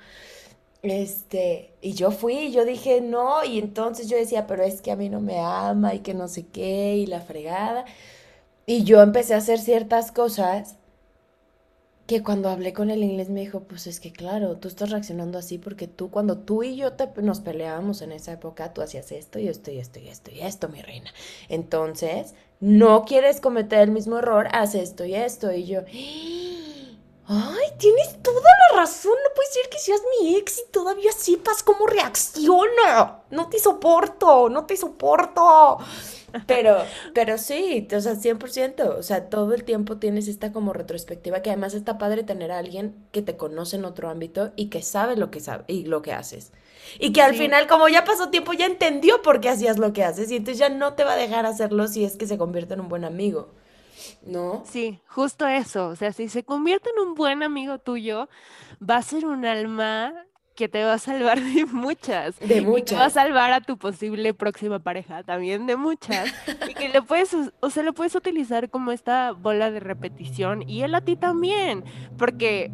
Este, 0.82 1.74
y 1.82 1.92
yo 1.92 2.10
fui, 2.10 2.52
yo 2.52 2.64
dije 2.64 3.02
no, 3.02 3.44
y 3.44 3.58
entonces 3.58 4.08
yo 4.08 4.16
decía, 4.16 4.46
pero 4.46 4.62
es 4.62 4.80
que 4.80 4.90
a 4.90 4.96
mí 4.96 5.10
no 5.10 5.20
me 5.20 5.38
ama 5.38 5.94
y 5.94 6.00
que 6.00 6.14
no 6.14 6.26
sé 6.28 6.46
qué, 6.46 6.96
y 6.96 7.06
la 7.06 7.20
fregada. 7.20 7.84
Y 8.66 8.84
yo 8.84 9.02
empecé 9.02 9.34
a 9.34 9.38
hacer 9.38 9.58
ciertas 9.58 10.12
cosas 10.12 10.76
que 12.10 12.24
cuando 12.24 12.48
hablé 12.48 12.72
con 12.72 12.90
el 12.90 13.04
inglés 13.04 13.28
me 13.30 13.38
dijo, 13.38 13.60
pues 13.60 13.86
es 13.86 14.00
que 14.00 14.10
claro, 14.10 14.56
tú 14.56 14.66
estás 14.66 14.90
reaccionando 14.90 15.38
así 15.38 15.58
porque 15.58 15.86
tú, 15.86 16.10
cuando 16.10 16.38
tú 16.38 16.64
y 16.64 16.74
yo 16.74 16.90
nos 17.22 17.38
peleábamos 17.38 18.02
en 18.02 18.10
esa 18.10 18.32
época, 18.32 18.74
tú 18.74 18.82
hacías 18.82 19.12
esto 19.12 19.38
y 19.38 19.46
esto 19.46 19.70
y 19.70 19.78
esto 19.78 20.00
y 20.00 20.08
esto 20.08 20.32
y 20.32 20.40
esto, 20.40 20.68
mi 20.68 20.82
reina. 20.82 21.12
Entonces, 21.48 22.34
no 22.58 23.04
quieres 23.04 23.40
cometer 23.40 23.78
el 23.78 23.92
mismo 23.92 24.18
error, 24.18 24.48
haz 24.50 24.74
esto 24.74 25.04
y 25.04 25.14
esto. 25.14 25.52
Y 25.52 25.66
yo... 25.66 25.82
Ay, 27.32 27.68
tienes 27.78 28.20
toda 28.24 28.40
la 28.72 28.80
razón. 28.80 29.12
No 29.12 29.34
puede 29.36 29.48
ser 29.52 29.70
que 29.70 29.78
seas 29.78 30.00
mi 30.20 30.34
ex 30.34 30.58
y 30.58 30.72
todavía 30.72 31.12
sepas 31.12 31.62
cómo 31.62 31.86
reacciona. 31.86 33.22
No 33.30 33.48
te 33.48 33.60
soporto, 33.60 34.48
no 34.48 34.66
te 34.66 34.76
soporto. 34.76 35.78
Pero, 36.48 36.78
pero 37.14 37.38
sí, 37.38 37.86
o 37.96 38.00
sea, 38.00 38.14
100%. 38.14 38.98
O 38.98 39.02
sea, 39.04 39.30
todo 39.30 39.54
el 39.54 39.62
tiempo 39.62 39.98
tienes 39.98 40.26
esta 40.26 40.52
como 40.52 40.72
retrospectiva 40.72 41.40
que 41.40 41.50
además 41.50 41.74
está 41.74 41.98
padre 41.98 42.24
tener 42.24 42.50
a 42.50 42.58
alguien 42.58 42.96
que 43.12 43.22
te 43.22 43.36
conoce 43.36 43.76
en 43.76 43.84
otro 43.84 44.10
ámbito 44.10 44.50
y 44.56 44.68
que 44.68 44.82
sabe 44.82 45.14
lo 45.16 45.30
que 45.30 45.38
sabe 45.38 45.62
y 45.68 45.84
lo 45.84 46.02
que 46.02 46.12
haces. 46.12 46.50
Y 46.98 47.12
que 47.12 47.22
al 47.22 47.36
final, 47.36 47.68
como 47.68 47.88
ya 47.88 48.04
pasó 48.04 48.30
tiempo, 48.30 48.54
ya 48.54 48.66
entendió 48.66 49.22
por 49.22 49.40
qué 49.40 49.50
hacías 49.50 49.78
lo 49.78 49.92
que 49.92 50.02
haces 50.02 50.32
y 50.32 50.36
entonces 50.36 50.58
ya 50.58 50.68
no 50.68 50.94
te 50.94 51.04
va 51.04 51.12
a 51.12 51.16
dejar 51.16 51.46
hacerlo 51.46 51.86
si 51.86 52.04
es 52.04 52.16
que 52.16 52.26
se 52.26 52.38
convierte 52.38 52.74
en 52.74 52.80
un 52.80 52.88
buen 52.88 53.04
amigo. 53.04 53.50
¿No? 54.22 54.62
Sí, 54.66 55.00
justo 55.06 55.46
eso. 55.46 55.88
O 55.88 55.96
sea, 55.96 56.12
si 56.12 56.28
se 56.28 56.44
convierte 56.44 56.90
en 56.90 57.08
un 57.08 57.14
buen 57.14 57.42
amigo 57.42 57.78
tuyo, 57.78 58.28
va 58.82 58.96
a 58.96 59.02
ser 59.02 59.26
un 59.26 59.44
alma 59.44 60.12
que 60.54 60.68
te 60.68 60.84
va 60.84 60.94
a 60.94 60.98
salvar 60.98 61.40
de 61.40 61.64
muchas. 61.66 62.38
De 62.38 62.60
muchas. 62.60 62.82
Y 62.82 62.84
que 62.84 62.94
va 62.96 63.06
a 63.06 63.10
salvar 63.10 63.52
a 63.52 63.60
tu 63.60 63.78
posible 63.78 64.34
próxima 64.34 64.78
pareja 64.78 65.22
también 65.22 65.66
de 65.66 65.76
muchas. 65.76 66.32
y 66.68 66.74
que 66.74 66.88
le 66.88 67.02
puedes, 67.02 67.34
o 67.60 67.70
sea, 67.70 67.82
lo 67.82 67.94
puedes 67.94 68.14
utilizar 68.14 68.68
como 68.68 68.92
esta 68.92 69.32
bola 69.32 69.70
de 69.70 69.80
repetición 69.80 70.68
y 70.68 70.82
él 70.82 70.94
a 70.94 71.00
ti 71.00 71.16
también. 71.16 71.84
Porque 72.18 72.72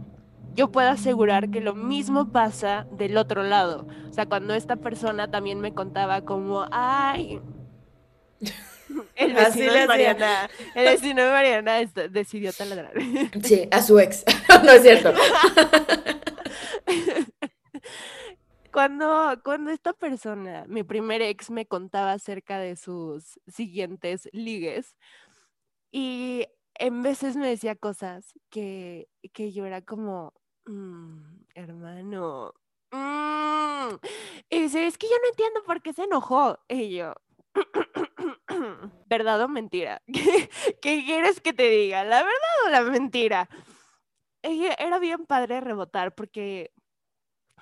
yo 0.57 0.73
puedo 0.73 0.89
asegurar 0.89 1.51
que 1.51 1.61
lo 1.61 1.75
mismo 1.75 2.33
pasa 2.33 2.87
del 2.91 3.17
otro 3.19 3.43
lado. 3.43 3.87
O 4.09 4.12
sea, 4.12 4.27
cuando 4.27 4.55
esta 4.55 4.77
persona 4.77 5.31
también 5.31 5.61
me 5.61 5.75
contaba 5.75 6.23
como, 6.23 6.67
ay, 6.73 7.41
el 9.14 9.35
vecino 9.35 9.72
de 9.72 9.87
Mariana, 9.87 10.51
el 10.75 10.85
vecino 10.85 11.25
de 11.25 11.31
Mariana 11.31 11.85
decidió 12.11 12.53
taladrar. 12.53 12.92
Sí, 13.42 13.68
a 13.70 13.83
su 13.83 13.99
ex. 13.99 14.25
no 14.64 14.72
es 14.72 14.83
cierto. 14.83 15.12
Cuando, 18.72 19.40
cuando 19.42 19.70
esta 19.70 19.94
persona, 19.94 20.66
mi 20.68 20.83
primer 20.83 21.22
ex, 21.22 21.49
me 21.49 21.64
contaba 21.64 22.12
acerca 22.12 22.59
de 22.59 22.77
sus 22.77 23.40
siguientes 23.46 24.29
ligues, 24.33 24.94
y 25.90 26.46
en 26.75 27.03
veces 27.03 27.37
me 27.37 27.49
decía 27.49 27.75
cosas 27.75 28.35
que, 28.51 29.09
que 29.33 29.53
yo 29.53 29.64
era 29.64 29.81
como, 29.81 30.35
mm, 30.66 31.22
hermano, 31.55 32.53
mm". 32.90 33.94
y 34.51 34.61
dice, 34.61 34.87
es 34.87 34.99
que 34.99 35.07
yo 35.07 35.16
no 35.22 35.29
entiendo 35.31 35.62
por 35.64 35.81
qué 35.81 35.94
se 35.94 36.05
enojó. 36.05 36.59
Y 36.68 36.96
yo, 36.96 37.14
¿verdad 39.07 39.42
o 39.42 39.49
mentira? 39.49 40.03
¿Qué, 40.81 41.05
quieres 41.05 41.40
que 41.40 41.53
te 41.53 41.69
diga? 41.69 42.05
¿La 42.05 42.23
verdad 42.23 42.66
o 42.66 42.69
la 42.71 42.83
mentira? 42.83 43.49
Era 44.42 44.99
bien 44.99 45.27
padre 45.27 45.61
rebotar 45.61 46.14
porque 46.14 46.73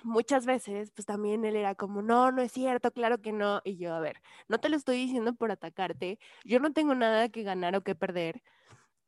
muchas 0.03 0.45
veces, 0.45 0.91
pues 0.91 1.05
también 1.05 1.45
él 1.45 1.55
era 1.55 1.75
como, 1.75 2.01
no, 2.01 2.31
no 2.31 2.41
es 2.41 2.51
cierto, 2.51 2.91
claro 2.91 3.21
que 3.21 3.31
no. 3.31 3.61
Y 3.63 3.77
yo, 3.77 3.93
a 3.93 3.99
ver, 3.99 4.21
no 4.47 4.59
te 4.59 4.69
lo 4.69 4.77
estoy 4.77 4.97
diciendo 4.97 5.33
por 5.33 5.51
atacarte, 5.51 6.19
yo 6.43 6.59
no 6.59 6.73
tengo 6.73 6.95
nada 6.95 7.29
que 7.29 7.43
ganar 7.43 7.75
o 7.75 7.81
que 7.81 7.95
perder, 7.95 8.43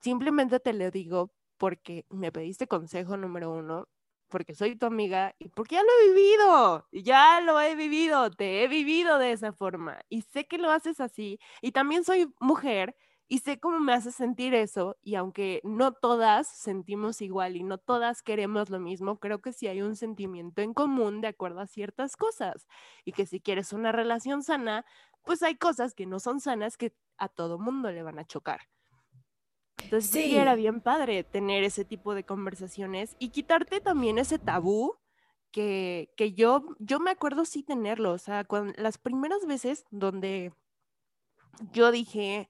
simplemente 0.02 0.60
te 0.60 0.74
lo 0.74 0.92
digo 0.92 1.32
porque 1.58 2.06
me 2.10 2.32
pediste 2.32 2.68
consejo 2.68 3.18
número 3.18 3.52
uno, 3.52 3.88
porque 4.30 4.54
soy 4.56 4.76
tu 4.76 4.86
amiga 4.86 5.36
y 5.40 5.50
porque 5.50 5.76
ya 5.76 5.84
lo 5.84 5.90
he 6.04 6.10
vivido, 6.14 6.88
ya 6.92 7.42
lo 7.42 7.60
he 7.62 7.76
vivido, 7.76 8.30
te 8.32 8.64
he 8.64 8.68
vivido 8.68 9.18
de 9.20 9.32
esa 9.32 9.54
forma 9.54 10.00
y 10.10 10.22
sé 10.24 10.48
que 10.48 10.58
lo 10.58 10.72
haces 10.72 11.00
así 11.00 11.40
y 11.62 11.72
también 11.72 12.04
soy 12.04 12.34
mujer 12.40 12.96
y 13.30 13.40
sé 13.40 13.60
cómo 13.60 13.80
me 13.80 13.94
hace 13.94 14.12
sentir 14.12 14.54
eso 14.54 14.96
y 15.02 15.16
aunque 15.16 15.60
no 15.64 15.92
todas 15.94 16.48
sentimos 16.48 17.22
igual 17.22 17.56
y 17.58 17.64
no 17.64 17.78
todas 17.78 18.22
queremos 18.24 18.70
lo 18.70 18.80
mismo, 18.80 19.20
creo 19.20 19.42
que 19.42 19.52
sí 19.54 19.68
hay 19.68 19.82
un 19.82 19.96
sentimiento 19.96 20.62
en 20.62 20.74
común 20.74 21.22
de 21.22 21.28
acuerdo 21.28 21.60
a 21.62 21.68
ciertas 21.68 22.16
cosas 22.16 22.68
y 23.06 23.12
que 23.14 23.26
si 23.26 23.40
quieres 23.42 23.74
una 23.74 23.92
relación 23.92 24.44
sana, 24.44 24.86
pues 25.24 25.44
hay 25.44 25.56
cosas 25.58 25.94
que 25.94 26.06
no 26.06 26.20
son 26.20 26.40
sanas 26.40 26.78
que 26.78 26.94
a 27.18 27.28
todo 27.30 27.60
mundo 27.60 27.92
le 27.92 28.04
van 28.04 28.20
a 28.20 28.26
chocar. 28.26 28.62
Entonces 29.88 30.26
sí. 30.26 30.36
era 30.36 30.56
bien 30.56 30.82
padre 30.82 31.24
tener 31.24 31.64
ese 31.64 31.86
tipo 31.86 32.14
de 32.14 32.26
conversaciones 32.26 33.16
y 33.20 33.30
quitarte 33.30 33.80
también 33.80 34.18
ese 34.18 34.38
tabú 34.38 34.98
que, 35.52 36.12
que 36.18 36.34
yo, 36.34 36.76
yo 36.80 37.00
me 37.00 37.12
acuerdo 37.12 37.46
sí 37.46 37.64
tenerlo, 37.64 38.12
o 38.12 38.18
sea, 38.18 38.44
cuando, 38.44 38.74
las 38.76 38.98
primeras 38.98 39.46
veces 39.48 39.86
donde 39.90 40.52
yo 41.72 41.92
dije, 41.92 42.50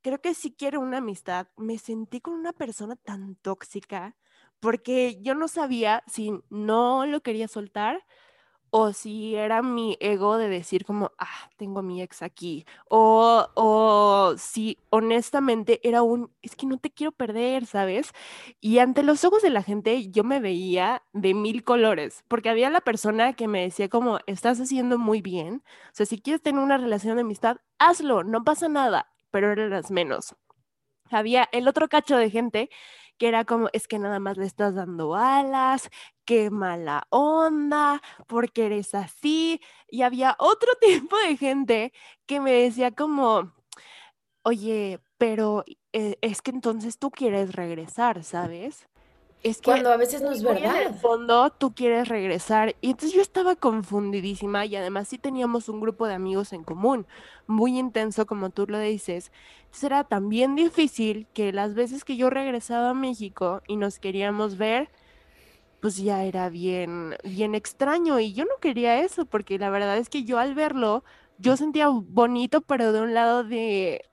creo 0.00 0.20
que 0.20 0.32
sí 0.34 0.54
quiero 0.56 0.78
una 0.78 0.98
amistad, 0.98 1.48
me 1.56 1.76
sentí 1.76 2.20
con 2.20 2.34
una 2.34 2.52
persona 2.52 2.94
tan 2.94 3.34
tóxica 3.34 4.16
porque 4.60 5.20
yo 5.22 5.34
no 5.34 5.48
sabía 5.48 6.04
si 6.06 6.32
no 6.50 7.04
lo 7.04 7.20
quería 7.20 7.48
soltar 7.48 8.06
o 8.70 8.92
si 8.92 9.36
era 9.36 9.62
mi 9.62 9.96
ego 10.00 10.38
de 10.38 10.48
decir 10.48 10.84
como, 10.84 11.12
ah, 11.18 11.50
tengo 11.56 11.80
a 11.80 11.82
mi 11.82 12.02
ex 12.02 12.22
aquí, 12.22 12.64
o, 12.88 13.48
o 13.54 14.34
si 14.38 14.78
honestamente 14.90 15.80
era 15.86 16.02
un, 16.02 16.32
es 16.42 16.56
que 16.56 16.66
no 16.66 16.78
te 16.78 16.90
quiero 16.90 17.12
perder, 17.12 17.66
¿sabes? 17.66 18.12
Y 18.60 18.78
ante 18.78 19.02
los 19.02 19.24
ojos 19.24 19.42
de 19.42 19.50
la 19.50 19.62
gente 19.62 20.10
yo 20.10 20.24
me 20.24 20.40
veía 20.40 21.02
de 21.12 21.34
mil 21.34 21.64
colores, 21.64 22.24
porque 22.28 22.50
había 22.50 22.70
la 22.70 22.80
persona 22.80 23.32
que 23.34 23.48
me 23.48 23.62
decía 23.62 23.88
como, 23.88 24.20
estás 24.26 24.60
haciendo 24.60 24.98
muy 24.98 25.22
bien, 25.22 25.62
o 25.88 25.90
sea, 25.92 26.06
si 26.06 26.20
quieres 26.20 26.42
tener 26.42 26.62
una 26.62 26.78
relación 26.78 27.16
de 27.16 27.22
amistad, 27.22 27.58
hazlo, 27.78 28.24
no 28.24 28.44
pasa 28.44 28.68
nada, 28.68 29.12
pero 29.30 29.52
eran 29.52 29.70
las 29.70 29.90
menos. 29.90 30.36
Había 31.10 31.48
el 31.52 31.66
otro 31.68 31.88
cacho 31.88 32.16
de 32.16 32.30
gente 32.30 32.70
que 33.18 33.28
era 33.28 33.44
como, 33.44 33.68
es 33.74 33.86
que 33.86 33.98
nada 33.98 34.18
más 34.18 34.38
le 34.38 34.46
estás 34.46 34.74
dando 34.74 35.14
alas, 35.14 35.90
qué 36.30 36.48
mala 36.48 37.08
onda, 37.10 38.00
porque 38.28 38.66
eres 38.66 38.94
así. 38.94 39.60
Y 39.88 40.02
había 40.02 40.36
otro 40.38 40.70
tipo 40.80 41.16
de 41.26 41.36
gente 41.36 41.92
que 42.24 42.38
me 42.38 42.52
decía 42.52 42.92
como, 42.92 43.52
oye, 44.44 45.00
pero 45.18 45.64
eh, 45.92 46.18
es 46.20 46.40
que 46.40 46.52
entonces 46.52 46.98
tú 46.98 47.10
quieres 47.10 47.56
regresar, 47.56 48.22
¿sabes? 48.22 48.86
Es 49.42 49.56
que 49.56 49.72
cuando 49.72 49.90
a 49.90 49.96
veces 49.96 50.22
no 50.22 50.30
es 50.30 50.44
verdad. 50.44 50.82
En 50.82 50.86
el 50.92 50.94
fondo 50.94 51.50
tú 51.50 51.74
quieres 51.74 52.06
regresar. 52.06 52.76
Y 52.80 52.90
entonces 52.90 53.12
yo 53.12 53.22
estaba 53.22 53.56
confundidísima 53.56 54.66
y 54.66 54.76
además 54.76 55.08
sí 55.08 55.18
teníamos 55.18 55.68
un 55.68 55.80
grupo 55.80 56.06
de 56.06 56.14
amigos 56.14 56.52
en 56.52 56.62
común, 56.62 57.08
muy 57.48 57.76
intenso 57.76 58.24
como 58.26 58.50
tú 58.50 58.68
lo 58.68 58.78
dices. 58.78 59.32
Entonces 59.62 59.82
era 59.82 60.04
también 60.04 60.54
difícil 60.54 61.26
que 61.34 61.52
las 61.52 61.74
veces 61.74 62.04
que 62.04 62.16
yo 62.16 62.30
regresaba 62.30 62.90
a 62.90 62.94
México 62.94 63.62
y 63.66 63.74
nos 63.74 63.98
queríamos 63.98 64.58
ver, 64.58 64.90
pues 65.80 65.96
ya 65.96 66.24
era 66.24 66.48
bien, 66.48 67.16
bien 67.24 67.54
extraño 67.54 68.20
y 68.20 68.32
yo 68.32 68.44
no 68.44 68.58
quería 68.60 69.00
eso 69.00 69.24
porque 69.24 69.58
la 69.58 69.70
verdad 69.70 69.96
es 69.96 70.08
que 70.08 70.24
yo 70.24 70.38
al 70.38 70.54
verlo, 70.54 71.04
yo 71.38 71.56
sentía 71.56 71.88
bonito, 71.88 72.60
pero 72.60 72.92
de 72.92 73.00
un 73.00 73.14
lado 73.14 73.44
de, 73.44 74.04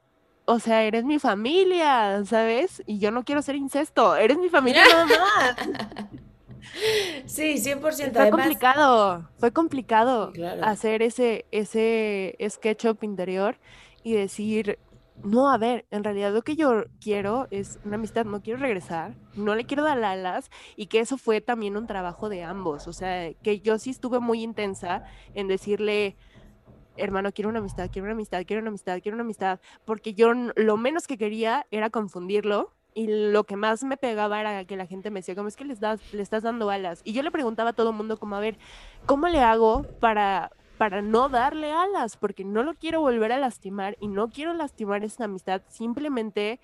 o 0.46 0.60
sea, 0.60 0.84
eres 0.84 1.04
mi 1.04 1.20
familia, 1.20 2.24
¿sabes? 2.26 2.82
Y 2.86 3.00
yo 3.00 3.12
no 3.12 3.24
quiero 3.24 3.42
ser 3.42 3.56
incesto, 3.56 4.16
eres 4.16 4.38
mi 4.38 4.50
familia 4.50 4.84
nada 4.90 5.06
más. 5.06 5.56
Sí, 7.26 7.56
100%. 7.58 8.14
Fue 8.14 8.30
complicado, 8.30 9.30
fue 9.38 9.52
complicado 9.52 10.32
hacer 10.64 11.02
ese, 11.02 11.46
ese 11.52 12.38
SketchUp 12.48 13.04
interior 13.04 13.58
y 14.04 14.14
decir, 14.14 14.80
no, 15.24 15.52
a 15.52 15.58
ver, 15.58 15.86
en 15.92 16.04
realidad 16.04 16.34
lo 16.34 16.42
que 16.42 16.56
yo 16.56 16.86
quiero 17.02 17.48
es 17.52 17.80
una 17.84 17.96
amistad, 17.96 18.26
no 18.26 18.42
quiero 18.42 18.60
regresar, 18.60 19.16
no 19.36 19.56
le 19.56 19.66
quiero 19.66 19.84
dar 19.84 20.02
alas 20.04 20.50
y 20.76 20.88
que 20.88 21.00
eso 21.00 21.18
fue 21.18 21.42
también 21.42 21.76
un 21.76 21.88
trabajo 21.88 22.30
de 22.30 22.44
ambos, 22.44 22.88
o 22.88 22.94
sea, 22.94 23.34
que 23.34 23.60
yo 23.60 23.80
sí 23.80 23.90
estuve 23.90 24.20
muy 24.20 24.44
intensa 24.44 25.04
en 25.34 25.48
decirle, 25.48 26.16
hermano, 26.98 27.32
quiero 27.32 27.50
una 27.50 27.60
amistad, 27.60 27.90
quiero 27.92 28.06
una 28.06 28.14
amistad, 28.14 28.44
quiero 28.46 28.62
una 28.62 28.70
amistad, 28.70 29.00
quiero 29.02 29.16
una 29.16 29.24
amistad, 29.24 29.60
porque 29.86 30.14
yo 30.14 30.34
lo 30.34 30.78
menos 30.78 31.08
que 31.08 31.18
quería 31.18 31.66
era 31.72 31.90
confundirlo 31.90 32.74
y 32.94 33.08
lo 33.08 33.44
que 33.44 33.56
más 33.56 33.84
me 33.84 33.96
pegaba 33.96 34.40
era 34.40 34.66
que 34.66 34.76
la 34.76 34.88
gente 34.88 35.12
me 35.12 35.20
decía, 35.20 35.36
como 35.36 35.48
es 35.48 35.56
que 35.56 35.66
les 35.66 35.80
das, 35.80 36.02
le 36.14 36.24
estás 36.24 36.42
dando 36.42 36.72
alas. 36.72 37.02
Y 37.04 37.14
yo 37.14 37.22
le 37.22 37.30
preguntaba 37.30 37.70
a 37.70 37.74
todo 37.74 37.92
el 37.92 37.96
mundo, 37.96 38.18
como, 38.18 38.36
a 38.36 38.40
ver, 38.40 38.58
¿cómo 39.06 39.28
le 39.28 39.40
hago 39.40 39.84
para, 40.00 40.52
para 40.78 41.02
no 41.02 41.30
darle 41.30 41.72
alas? 41.72 42.18
Porque 42.18 42.44
no 42.44 42.64
lo 42.64 42.74
quiero 42.76 43.02
volver 43.02 43.32
a 43.32 43.40
lastimar 43.40 43.98
y 44.00 44.08
no 44.08 44.30
quiero 44.30 44.54
lastimar 44.54 45.04
esta 45.04 45.26
amistad, 45.26 45.62
simplemente, 45.70 46.60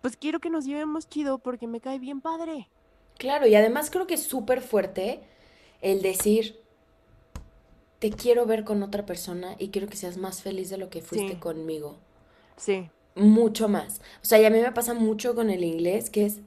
pues 0.00 0.16
quiero 0.16 0.40
que 0.40 0.50
nos 0.50 0.64
llevemos 0.64 1.08
chido 1.08 1.38
porque 1.38 1.66
me 1.66 1.80
cae 1.80 1.98
bien 1.98 2.20
padre. 2.20 2.68
Claro, 3.18 3.46
y 3.46 3.54
además 3.54 3.90
creo 3.90 4.06
que 4.06 4.14
es 4.14 4.22
súper 4.22 4.60
fuerte 4.60 5.20
el 5.80 6.02
decir, 6.02 6.60
te 7.98 8.10
quiero 8.10 8.46
ver 8.46 8.64
con 8.64 8.82
otra 8.82 9.04
persona 9.04 9.56
y 9.58 9.68
quiero 9.68 9.88
que 9.88 9.96
seas 9.96 10.16
más 10.16 10.42
feliz 10.42 10.70
de 10.70 10.78
lo 10.78 10.88
que 10.88 11.02
fuiste 11.02 11.38
conmigo. 11.38 11.96
Sí. 12.56 12.90
Mucho 13.16 13.68
más. 13.68 14.00
O 14.22 14.26
sea, 14.26 14.40
y 14.40 14.44
a 14.44 14.50
mí 14.50 14.60
me 14.60 14.72
pasa 14.72 14.94
mucho 14.94 15.34
con 15.34 15.50
el 15.50 15.64
inglés, 15.64 16.10
que 16.10 16.26
es, 16.26 16.38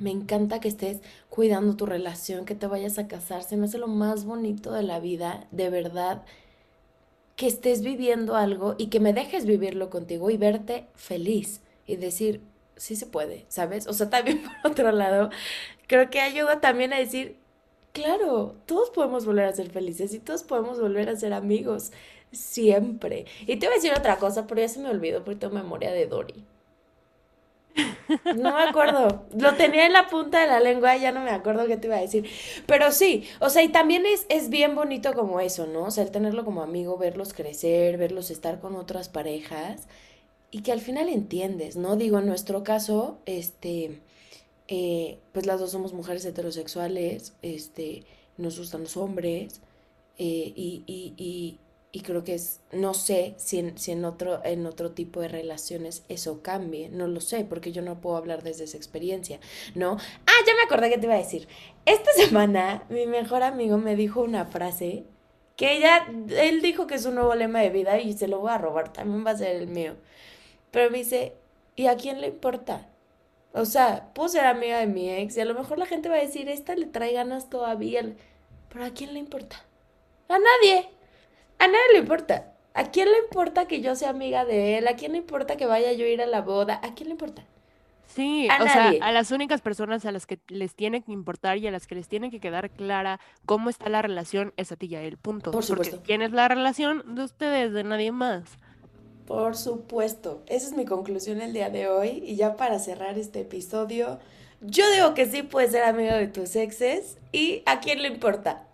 me 0.00 0.10
encanta 0.10 0.60
que 0.60 0.68
estés 0.68 1.00
cuidando 1.28 1.76
tu 1.76 1.86
relación, 1.86 2.44
que 2.44 2.54
te 2.54 2.66
vayas 2.66 2.98
a 2.98 3.08
casar, 3.08 3.42
se 3.42 3.56
me 3.56 3.66
hace 3.66 3.78
lo 3.78 3.88
más 3.88 4.24
bonito 4.24 4.72
de 4.72 4.82
la 4.82 5.00
vida, 5.00 5.46
de 5.50 5.70
verdad, 5.70 6.22
que 7.36 7.46
estés 7.46 7.82
viviendo 7.82 8.36
algo 8.36 8.74
y 8.78 8.88
que 8.88 9.00
me 9.00 9.12
dejes 9.12 9.46
vivirlo 9.46 9.90
contigo 9.90 10.30
y 10.30 10.36
verte 10.36 10.86
feliz 10.94 11.60
y 11.86 11.96
decir, 11.96 12.40
sí 12.76 12.96
se 12.96 13.06
puede, 13.06 13.44
¿sabes? 13.48 13.86
O 13.86 13.92
sea, 13.92 14.10
también 14.10 14.42
por 14.62 14.72
otro 14.72 14.92
lado, 14.92 15.30
creo 15.86 16.10
que 16.10 16.20
ayuda 16.20 16.60
también 16.60 16.92
a 16.92 16.98
decir, 16.98 17.36
Claro, 17.92 18.54
todos 18.66 18.90
podemos 18.90 19.26
volver 19.26 19.46
a 19.46 19.52
ser 19.52 19.70
felices 19.70 20.14
y 20.14 20.20
todos 20.20 20.44
podemos 20.44 20.80
volver 20.80 21.08
a 21.08 21.16
ser 21.16 21.32
amigos. 21.32 21.90
Siempre. 22.30 23.24
Y 23.46 23.56
te 23.56 23.66
voy 23.66 23.72
a 23.74 23.76
decir 23.76 23.92
otra 23.96 24.18
cosa, 24.18 24.46
pero 24.46 24.60
ya 24.60 24.68
se 24.68 24.78
me 24.80 24.88
olvidó 24.90 25.24
porque 25.24 25.40
tengo 25.40 25.54
memoria 25.54 25.90
de 25.90 26.06
Dory. 26.06 26.44
No 28.36 28.54
me 28.54 28.62
acuerdo. 28.62 29.26
Lo 29.36 29.54
tenía 29.54 29.86
en 29.86 29.92
la 29.92 30.08
punta 30.08 30.40
de 30.40 30.46
la 30.46 30.60
lengua 30.60 30.96
ya 30.96 31.12
no 31.12 31.20
me 31.20 31.30
acuerdo 31.30 31.66
qué 31.66 31.76
te 31.76 31.86
iba 31.86 31.96
a 31.96 32.00
decir. 32.00 32.28
Pero 32.66 32.92
sí, 32.92 33.24
o 33.40 33.50
sea, 33.50 33.62
y 33.62 33.68
también 33.68 34.06
es, 34.06 34.26
es 34.28 34.50
bien 34.50 34.74
bonito 34.74 35.12
como 35.12 35.40
eso, 35.40 35.66
¿no? 35.66 35.84
O 35.84 35.90
sea, 35.90 36.04
el 36.04 36.10
tenerlo 36.10 36.44
como 36.44 36.62
amigo, 36.62 36.96
verlos 36.98 37.32
crecer, 37.32 37.96
verlos 37.98 38.30
estar 38.30 38.60
con 38.60 38.76
otras 38.76 39.08
parejas 39.08 39.86
y 40.50 40.62
que 40.62 40.72
al 40.72 40.80
final 40.80 41.08
entiendes, 41.08 41.76
¿no? 41.76 41.96
Digo, 41.96 42.18
en 42.18 42.26
nuestro 42.26 42.64
caso, 42.64 43.18
este, 43.26 44.00
eh, 44.68 45.18
pues 45.32 45.46
las 45.46 45.60
dos 45.60 45.70
somos 45.70 45.92
mujeres 45.92 46.24
heterosexuales, 46.24 47.34
este, 47.42 48.04
nos 48.36 48.58
gustan 48.58 48.82
los 48.82 48.96
hombres, 48.96 49.60
eh, 50.18 50.52
y, 50.56 51.58
y, 51.92 52.00
creo 52.00 52.24
que 52.24 52.34
es, 52.34 52.60
no 52.72 52.94
sé 52.94 53.34
si, 53.38 53.58
en, 53.58 53.78
si 53.78 53.92
en, 53.92 54.04
otro, 54.04 54.44
en 54.44 54.66
otro 54.66 54.92
tipo 54.92 55.20
de 55.20 55.28
relaciones 55.28 56.04
eso 56.08 56.42
cambie, 56.42 56.88
no 56.88 57.06
lo 57.06 57.20
sé, 57.20 57.44
porque 57.44 57.72
yo 57.72 57.82
no 57.82 58.00
puedo 58.00 58.16
hablar 58.16 58.42
desde 58.42 58.64
esa 58.64 58.76
experiencia, 58.76 59.40
¿no? 59.74 59.96
Ah, 60.26 60.44
ya 60.46 60.54
me 60.54 60.62
acordé 60.62 60.90
que 60.90 60.98
te 60.98 61.06
iba 61.06 61.14
a 61.14 61.18
decir. 61.18 61.48
Esta 61.86 62.12
semana 62.16 62.84
mi 62.88 63.06
mejor 63.06 63.42
amigo 63.42 63.78
me 63.78 63.96
dijo 63.96 64.22
una 64.22 64.44
frase 64.46 65.04
que 65.56 65.76
ella, 65.76 66.06
él 66.30 66.62
dijo 66.62 66.86
que 66.86 66.94
es 66.94 67.04
un 67.04 67.16
nuevo 67.16 67.34
lema 67.34 67.60
de 67.60 67.70
vida 67.70 67.98
y 68.00 68.12
se 68.12 68.28
lo 68.28 68.38
voy 68.38 68.52
a 68.52 68.58
robar, 68.58 68.92
también 68.92 69.26
va 69.26 69.32
a 69.32 69.36
ser 69.36 69.56
el 69.56 69.66
mío. 69.66 69.96
Pero 70.70 70.90
me 70.90 70.98
dice, 70.98 71.34
¿y 71.74 71.86
a 71.86 71.96
quién 71.96 72.20
le 72.20 72.28
importa? 72.28 72.88
O 73.52 73.64
sea, 73.64 74.10
puedo 74.14 74.28
ser 74.28 74.44
amiga 74.44 74.78
de 74.78 74.86
mi 74.86 75.10
ex 75.10 75.36
y 75.36 75.40
a 75.40 75.44
lo 75.44 75.54
mejor 75.54 75.78
la 75.78 75.86
gente 75.86 76.08
va 76.08 76.16
a 76.16 76.20
decir, 76.20 76.48
esta 76.48 76.76
le 76.76 76.86
trae 76.86 77.12
ganas 77.12 77.50
todavía. 77.50 78.14
Pero 78.68 78.84
¿a 78.84 78.90
quién 78.90 79.14
le 79.14 79.18
importa? 79.18 79.64
A 80.28 80.38
nadie. 80.38 80.97
A 81.58 81.66
nadie 81.66 81.92
le 81.92 81.98
importa. 81.98 82.52
¿A 82.74 82.90
quién 82.90 83.10
le 83.10 83.18
importa 83.18 83.66
que 83.66 83.80
yo 83.80 83.96
sea 83.96 84.10
amiga 84.10 84.44
de 84.44 84.78
él? 84.78 84.86
¿A 84.86 84.94
quién 84.94 85.12
le 85.12 85.18
importa 85.18 85.56
que 85.56 85.66
vaya 85.66 85.92
yo 85.92 86.04
a 86.04 86.08
ir 86.08 86.22
a 86.22 86.26
la 86.26 86.42
boda? 86.42 86.80
¿A 86.82 86.94
quién 86.94 87.08
le 87.08 87.12
importa? 87.12 87.44
Sí, 88.06 88.48
o 88.60 88.64
sea, 88.64 88.94
a 89.00 89.12
las 89.12 89.30
únicas 89.32 89.60
personas 89.60 90.04
a 90.06 90.12
las 90.12 90.26
que 90.26 90.38
les 90.48 90.74
tiene 90.74 91.02
que 91.02 91.12
importar 91.12 91.58
y 91.58 91.66
a 91.66 91.70
las 91.70 91.86
que 91.86 91.94
les 91.94 92.08
tiene 92.08 92.30
que 92.30 92.40
quedar 92.40 92.70
clara 92.70 93.20
cómo 93.44 93.68
está 93.68 93.88
la 93.90 94.00
relación 94.00 94.54
es 94.56 94.72
a 94.72 94.76
ti 94.76 94.86
y 94.86 94.94
a 94.96 95.02
él, 95.02 95.18
punto. 95.18 95.50
Por 95.50 95.62
supuesto. 95.62 95.96
Porque 95.96 96.06
quién 96.06 96.22
es 96.22 96.32
la 96.32 96.48
relación 96.48 97.14
de 97.14 97.24
ustedes, 97.24 97.72
de 97.72 97.84
nadie 97.84 98.12
más. 98.12 98.44
Por 99.26 99.56
supuesto. 99.56 100.42
Esa 100.46 100.68
es 100.68 100.72
mi 100.72 100.86
conclusión 100.86 101.42
el 101.42 101.52
día 101.52 101.68
de 101.68 101.88
hoy. 101.88 102.22
Y 102.24 102.36
ya 102.36 102.56
para 102.56 102.78
cerrar 102.78 103.18
este 103.18 103.40
episodio, 103.40 104.18
yo 104.62 104.90
digo 104.92 105.12
que 105.12 105.26
sí 105.26 105.42
puedes 105.42 105.72
ser 105.72 105.82
amigo 105.82 106.14
de 106.14 106.28
tus 106.28 106.56
exes 106.56 107.18
y 107.30 107.62
a 107.66 107.80
quién 107.80 108.00
le 108.02 108.08
importa. 108.08 108.67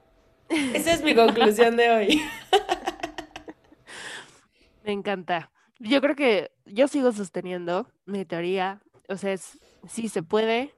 Esa 0.74 0.92
es 0.92 1.02
mi 1.02 1.14
conclusión 1.14 1.76
de 1.76 1.90
hoy. 1.90 2.22
Me 4.84 4.92
encanta. 4.92 5.50
Yo 5.78 6.00
creo 6.00 6.14
que 6.14 6.52
yo 6.66 6.88
sigo 6.88 7.12
sosteniendo 7.12 7.88
mi 8.06 8.24
teoría. 8.24 8.80
O 9.08 9.16
sea, 9.16 9.32
es, 9.32 9.58
sí 9.88 10.08
se 10.08 10.22
puede, 10.22 10.74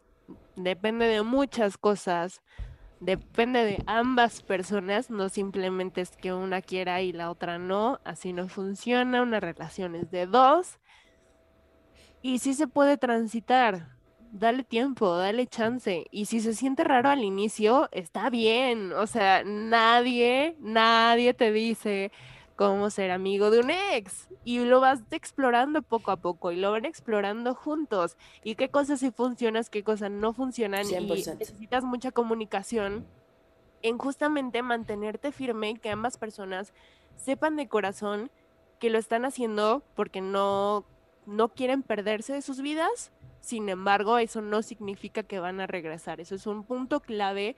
depende 0.56 1.06
de 1.06 1.22
muchas 1.22 1.78
cosas, 1.78 2.42
depende 3.00 3.64
de 3.64 3.82
ambas 3.86 4.42
personas, 4.42 5.10
no 5.10 5.28
simplemente 5.28 6.00
es 6.00 6.16
que 6.16 6.32
una 6.32 6.62
quiera 6.62 7.02
y 7.02 7.12
la 7.12 7.30
otra 7.30 7.58
no, 7.58 8.00
así 8.04 8.32
no 8.32 8.48
funciona, 8.48 9.22
una 9.22 9.40
relación 9.40 9.94
es 9.94 10.10
de 10.10 10.26
dos. 10.26 10.78
Y 12.22 12.38
sí 12.38 12.54
se 12.54 12.66
puede 12.66 12.96
transitar, 12.96 13.95
dale 14.38 14.64
tiempo, 14.64 15.16
dale 15.16 15.46
chance. 15.46 16.06
Y 16.10 16.26
si 16.26 16.40
se 16.40 16.54
siente 16.54 16.84
raro 16.84 17.08
al 17.08 17.22
inicio, 17.24 17.88
está 17.92 18.30
bien. 18.30 18.92
O 18.92 19.06
sea, 19.06 19.42
nadie, 19.44 20.56
nadie 20.60 21.34
te 21.34 21.52
dice 21.52 22.12
cómo 22.56 22.88
ser 22.90 23.10
amigo 23.10 23.50
de 23.50 23.60
un 23.60 23.70
ex. 23.70 24.28
Y 24.44 24.60
lo 24.60 24.80
vas 24.80 25.02
explorando 25.10 25.82
poco 25.82 26.10
a 26.10 26.16
poco 26.16 26.52
y 26.52 26.56
lo 26.56 26.70
van 26.70 26.84
explorando 26.84 27.54
juntos. 27.54 28.16
Y 28.44 28.54
qué 28.54 28.68
cosas 28.68 29.00
sí 29.00 29.10
funcionan, 29.10 29.64
qué 29.70 29.82
cosas 29.82 30.10
no 30.10 30.32
funcionan. 30.32 30.86
Y 30.88 30.94
necesitas 30.94 31.84
mucha 31.84 32.12
comunicación 32.12 33.06
en 33.82 33.98
justamente 33.98 34.62
mantenerte 34.62 35.32
firme 35.32 35.70
y 35.70 35.74
que 35.74 35.90
ambas 35.90 36.18
personas 36.18 36.72
sepan 37.16 37.56
de 37.56 37.68
corazón 37.68 38.30
que 38.78 38.90
lo 38.90 38.98
están 38.98 39.24
haciendo 39.24 39.82
porque 39.94 40.20
no, 40.20 40.84
no 41.24 41.48
quieren 41.48 41.82
perderse 41.82 42.32
de 42.32 42.42
sus 42.42 42.60
vidas 42.60 43.12
sin 43.46 43.68
embargo, 43.68 44.18
eso 44.18 44.40
no 44.40 44.60
significa 44.60 45.22
que 45.22 45.38
van 45.38 45.60
a 45.60 45.68
regresar. 45.68 46.20
Eso 46.20 46.34
es 46.34 46.48
un 46.48 46.64
punto 46.64 46.98
clave 46.98 47.54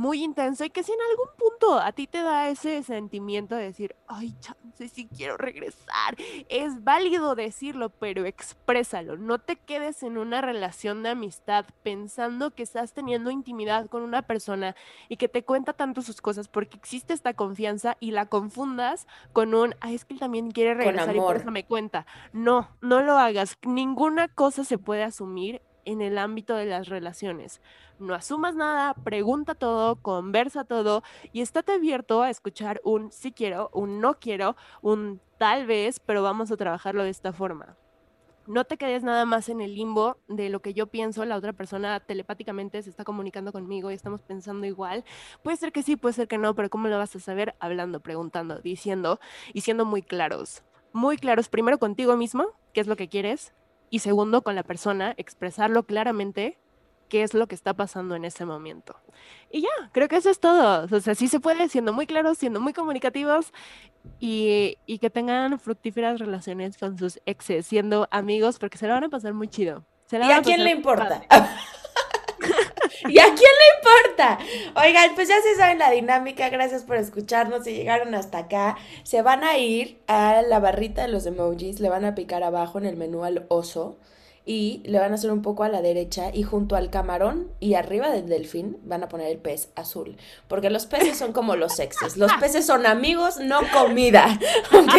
muy 0.00 0.24
intenso 0.24 0.64
y 0.64 0.70
que 0.70 0.82
si 0.82 0.92
en 0.92 0.98
algún 1.10 1.28
punto 1.36 1.78
a 1.78 1.92
ti 1.92 2.06
te 2.06 2.22
da 2.22 2.48
ese 2.48 2.82
sentimiento 2.82 3.54
de 3.54 3.64
decir, 3.64 3.94
ay, 4.08 4.34
chance, 4.40 4.88
si 4.88 5.06
quiero 5.06 5.36
regresar, 5.36 6.16
es 6.48 6.82
válido 6.82 7.34
decirlo, 7.34 7.90
pero 7.90 8.24
exprésalo. 8.24 9.18
No 9.18 9.38
te 9.38 9.56
quedes 9.56 10.02
en 10.02 10.16
una 10.16 10.40
relación 10.40 11.02
de 11.02 11.10
amistad 11.10 11.66
pensando 11.82 12.54
que 12.54 12.62
estás 12.62 12.94
teniendo 12.94 13.30
intimidad 13.30 13.88
con 13.88 14.02
una 14.02 14.22
persona 14.22 14.74
y 15.10 15.18
que 15.18 15.28
te 15.28 15.44
cuenta 15.44 15.74
tanto 15.74 16.00
sus 16.00 16.22
cosas 16.22 16.48
porque 16.48 16.78
existe 16.78 17.12
esta 17.12 17.34
confianza 17.34 17.98
y 18.00 18.12
la 18.12 18.24
confundas 18.24 19.06
con 19.34 19.54
un, 19.54 19.74
ay, 19.80 19.96
es 19.96 20.06
que 20.06 20.14
él 20.14 20.20
también 20.20 20.50
quiere 20.50 20.72
regresar 20.72 21.14
y 21.14 21.18
por 21.18 21.36
eso 21.36 21.50
me 21.50 21.66
cuenta. 21.66 22.06
No, 22.32 22.70
no 22.80 23.02
lo 23.02 23.18
hagas. 23.18 23.58
Ninguna 23.66 24.28
cosa 24.28 24.64
se 24.64 24.78
puede 24.78 25.02
asumir 25.02 25.60
en 25.84 26.00
el 26.00 26.18
ámbito 26.18 26.54
de 26.54 26.66
las 26.66 26.88
relaciones. 26.88 27.60
No 27.98 28.14
asumas 28.14 28.54
nada, 28.54 28.94
pregunta 28.94 29.54
todo, 29.54 29.96
conversa 29.96 30.64
todo 30.64 31.02
y 31.32 31.42
estate 31.42 31.72
abierto 31.72 32.22
a 32.22 32.30
escuchar 32.30 32.80
un 32.84 33.12
sí 33.12 33.32
quiero, 33.32 33.70
un 33.72 34.00
no 34.00 34.18
quiero, 34.18 34.56
un 34.82 35.20
tal 35.38 35.66
vez, 35.66 36.00
pero 36.00 36.22
vamos 36.22 36.50
a 36.50 36.56
trabajarlo 36.56 37.04
de 37.04 37.10
esta 37.10 37.32
forma. 37.32 37.76
No 38.46 38.64
te 38.64 38.78
quedes 38.78 39.04
nada 39.04 39.26
más 39.26 39.48
en 39.48 39.60
el 39.60 39.74
limbo 39.74 40.16
de 40.26 40.48
lo 40.48 40.60
que 40.60 40.74
yo 40.74 40.86
pienso, 40.86 41.24
la 41.24 41.36
otra 41.36 41.52
persona 41.52 42.00
telepáticamente 42.00 42.82
se 42.82 42.90
está 42.90 43.04
comunicando 43.04 43.52
conmigo 43.52 43.90
y 43.90 43.94
estamos 43.94 44.22
pensando 44.22 44.66
igual. 44.66 45.04
Puede 45.42 45.56
ser 45.56 45.70
que 45.70 45.82
sí, 45.82 45.96
puede 45.96 46.14
ser 46.14 46.26
que 46.26 46.38
no, 46.38 46.54
pero 46.54 46.68
¿cómo 46.68 46.88
lo 46.88 46.98
vas 46.98 47.14
a 47.14 47.20
saber? 47.20 47.54
Hablando, 47.60 48.00
preguntando, 48.00 48.58
diciendo 48.58 49.20
y 49.52 49.60
siendo 49.60 49.84
muy 49.84 50.02
claros. 50.02 50.62
Muy 50.92 51.16
claros, 51.16 51.48
primero 51.48 51.78
contigo 51.78 52.16
mismo, 52.16 52.46
qué 52.72 52.80
es 52.80 52.88
lo 52.88 52.96
que 52.96 53.08
quieres, 53.08 53.52
y 53.90 53.98
segundo, 53.98 54.42
con 54.42 54.54
la 54.54 54.62
persona, 54.62 55.14
expresarlo 55.16 55.82
claramente 55.84 56.58
qué 57.08 57.22
es 57.22 57.34
lo 57.34 57.48
que 57.48 57.54
está 57.54 57.74
pasando 57.74 58.14
en 58.14 58.24
ese 58.24 58.46
momento. 58.46 58.96
Y 59.50 59.62
ya, 59.62 59.90
creo 59.92 60.08
que 60.08 60.16
eso 60.16 60.30
es 60.30 60.40
todo. 60.40 60.86
O 60.90 61.00
sea, 61.00 61.14
sí 61.14 61.28
se 61.28 61.40
puede, 61.40 61.68
siendo 61.68 61.92
muy 61.92 62.06
claros, 62.06 62.38
siendo 62.38 62.60
muy 62.60 62.72
comunicativos 62.72 63.52
y, 64.18 64.78
y 64.86 64.98
que 64.98 65.10
tengan 65.10 65.58
fructíferas 65.58 66.20
relaciones 66.20 66.78
con 66.78 66.96
sus 66.96 67.20
exes, 67.26 67.66
siendo 67.66 68.08
amigos, 68.10 68.58
porque 68.58 68.78
se 68.78 68.86
lo 68.86 68.94
van 68.94 69.04
a 69.04 69.08
pasar 69.08 69.34
muy 69.34 69.48
chido. 69.48 69.84
¿Y 70.12 70.30
a, 70.30 70.42
quién 70.42 70.64
le 70.64 70.70
importa? 70.70 71.22
¿Y 73.08 73.18
a 73.18 73.24
quién 73.24 73.36
le 73.36 73.90
importa? 74.06 74.38
Oigan, 74.76 75.14
pues 75.14 75.28
ya 75.28 75.40
se 75.40 75.56
saben 75.56 75.78
la 75.78 75.90
dinámica. 75.90 76.48
Gracias 76.48 76.84
por 76.84 76.96
escucharnos. 76.96 77.64
Si 77.64 77.72
llegaron 77.72 78.14
hasta 78.14 78.38
acá, 78.38 78.76
se 79.02 79.22
van 79.22 79.44
a 79.44 79.58
ir 79.58 80.00
a 80.06 80.42
la 80.42 80.60
barrita 80.60 81.02
de 81.02 81.08
los 81.08 81.26
emojis. 81.26 81.80
Le 81.80 81.88
van 81.88 82.04
a 82.04 82.14
picar 82.14 82.42
abajo 82.42 82.78
en 82.78 82.86
el 82.86 82.96
menú 82.96 83.24
al 83.24 83.46
oso 83.48 83.98
y 84.46 84.82
le 84.84 84.98
van 84.98 85.12
a 85.12 85.14
hacer 85.14 85.30
un 85.30 85.42
poco 85.42 85.64
a 85.64 85.68
la 85.68 85.82
derecha 85.82 86.30
y 86.32 86.42
junto 86.42 86.74
al 86.74 86.90
camarón 86.90 87.52
y 87.60 87.74
arriba 87.74 88.10
del 88.10 88.28
delfín 88.28 88.78
van 88.82 89.02
a 89.02 89.08
poner 89.08 89.28
el 89.28 89.38
pez 89.38 89.68
azul, 89.76 90.16
porque 90.48 90.70
los 90.70 90.86
peces 90.86 91.18
son 91.18 91.32
como 91.32 91.56
los 91.56 91.74
sexes, 91.76 92.16
los 92.16 92.32
peces 92.34 92.66
son 92.66 92.86
amigos, 92.86 93.38
no 93.38 93.60
comida, 93.72 94.26
¿ok? 94.72 94.94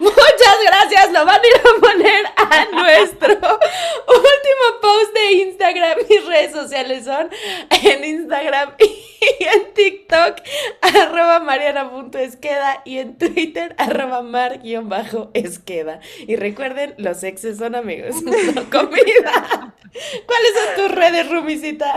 Muchas 0.00 0.56
gracias, 0.66 1.12
lo 1.12 1.24
van 1.24 1.40
a 1.40 1.46
ir 1.46 1.56
a 1.56 1.80
poner 1.80 2.26
a 2.36 2.66
nuestro 2.72 3.34
último 3.34 4.80
post 4.80 5.14
de 5.14 5.32
Instagram, 5.32 5.98
mis 6.08 6.26
redes 6.26 6.52
sociales 6.52 7.04
son 7.04 7.30
en 7.70 8.04
Instagram 8.04 8.74
y 8.78 9.44
en 9.44 9.72
TikTok, 9.74 10.36
arroba 10.80 11.40
mariana.esqueda 11.40 12.82
y 12.84 12.98
en 12.98 13.16
Twitter, 13.16 13.74
arroba 13.78 14.22
mar-esqueda. 14.22 16.00
Y 16.26 16.36
recuerden, 16.36 16.94
los 16.98 17.18
sexes 17.18 17.58
son 17.58 17.74
amigos, 17.74 18.16
comida. 18.74 19.74
¿Cuáles 20.26 20.52
son 20.54 20.76
tus 20.76 20.94
redes, 20.94 21.30
Rumisita? 21.30 21.94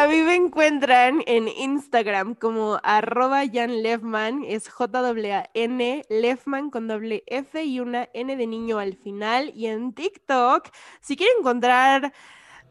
A 0.00 0.06
mí 0.06 0.20
me 0.20 0.34
encuentran 0.34 1.22
en 1.26 1.48
Instagram 1.48 2.34
como 2.34 2.78
arroba 2.82 3.42
Jan 3.50 3.82
Lefman, 3.82 4.44
es 4.46 4.68
J-A-N, 4.68 6.04
Lefman 6.10 6.70
con 6.70 6.86
doble 6.86 7.24
F 7.26 7.62
y 7.64 7.80
una 7.80 8.08
N 8.12 8.36
de 8.36 8.46
niño 8.46 8.78
al 8.78 8.94
final. 8.94 9.52
Y 9.54 9.66
en 9.66 9.94
TikTok, 9.94 10.68
si 11.00 11.16
quieren 11.16 11.36
encontrar 11.38 12.12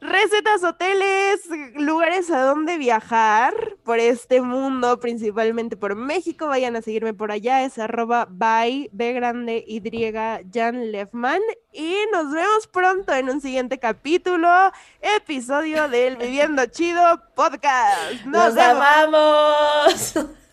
recetas, 0.01 0.63
hoteles, 0.63 1.41
lugares 1.75 2.29
a 2.31 2.43
donde 2.43 2.77
viajar 2.77 3.53
por 3.83 3.99
este 3.99 4.41
mundo, 4.41 4.99
principalmente 4.99 5.77
por 5.77 5.95
México. 5.95 6.47
Vayan 6.47 6.75
a 6.75 6.81
seguirme 6.81 7.13
por 7.13 7.31
allá, 7.31 7.63
es 7.63 7.77
arroba 7.77 8.27
by 8.29 8.89
B 8.91 9.13
grande 9.13 9.63
Y 9.67 9.81
Jan 10.53 10.91
Lefman. 10.91 11.41
Y 11.71 11.95
nos 12.11 12.31
vemos 12.31 12.67
pronto 12.67 13.13
en 13.13 13.29
un 13.29 13.41
siguiente 13.41 13.79
capítulo, 13.79 14.49
episodio 15.01 15.87
del 15.87 16.17
Viviendo 16.17 16.65
Chido 16.65 17.21
Podcast. 17.35 18.25
¡Nos, 18.25 18.57
amamos! 18.57 20.15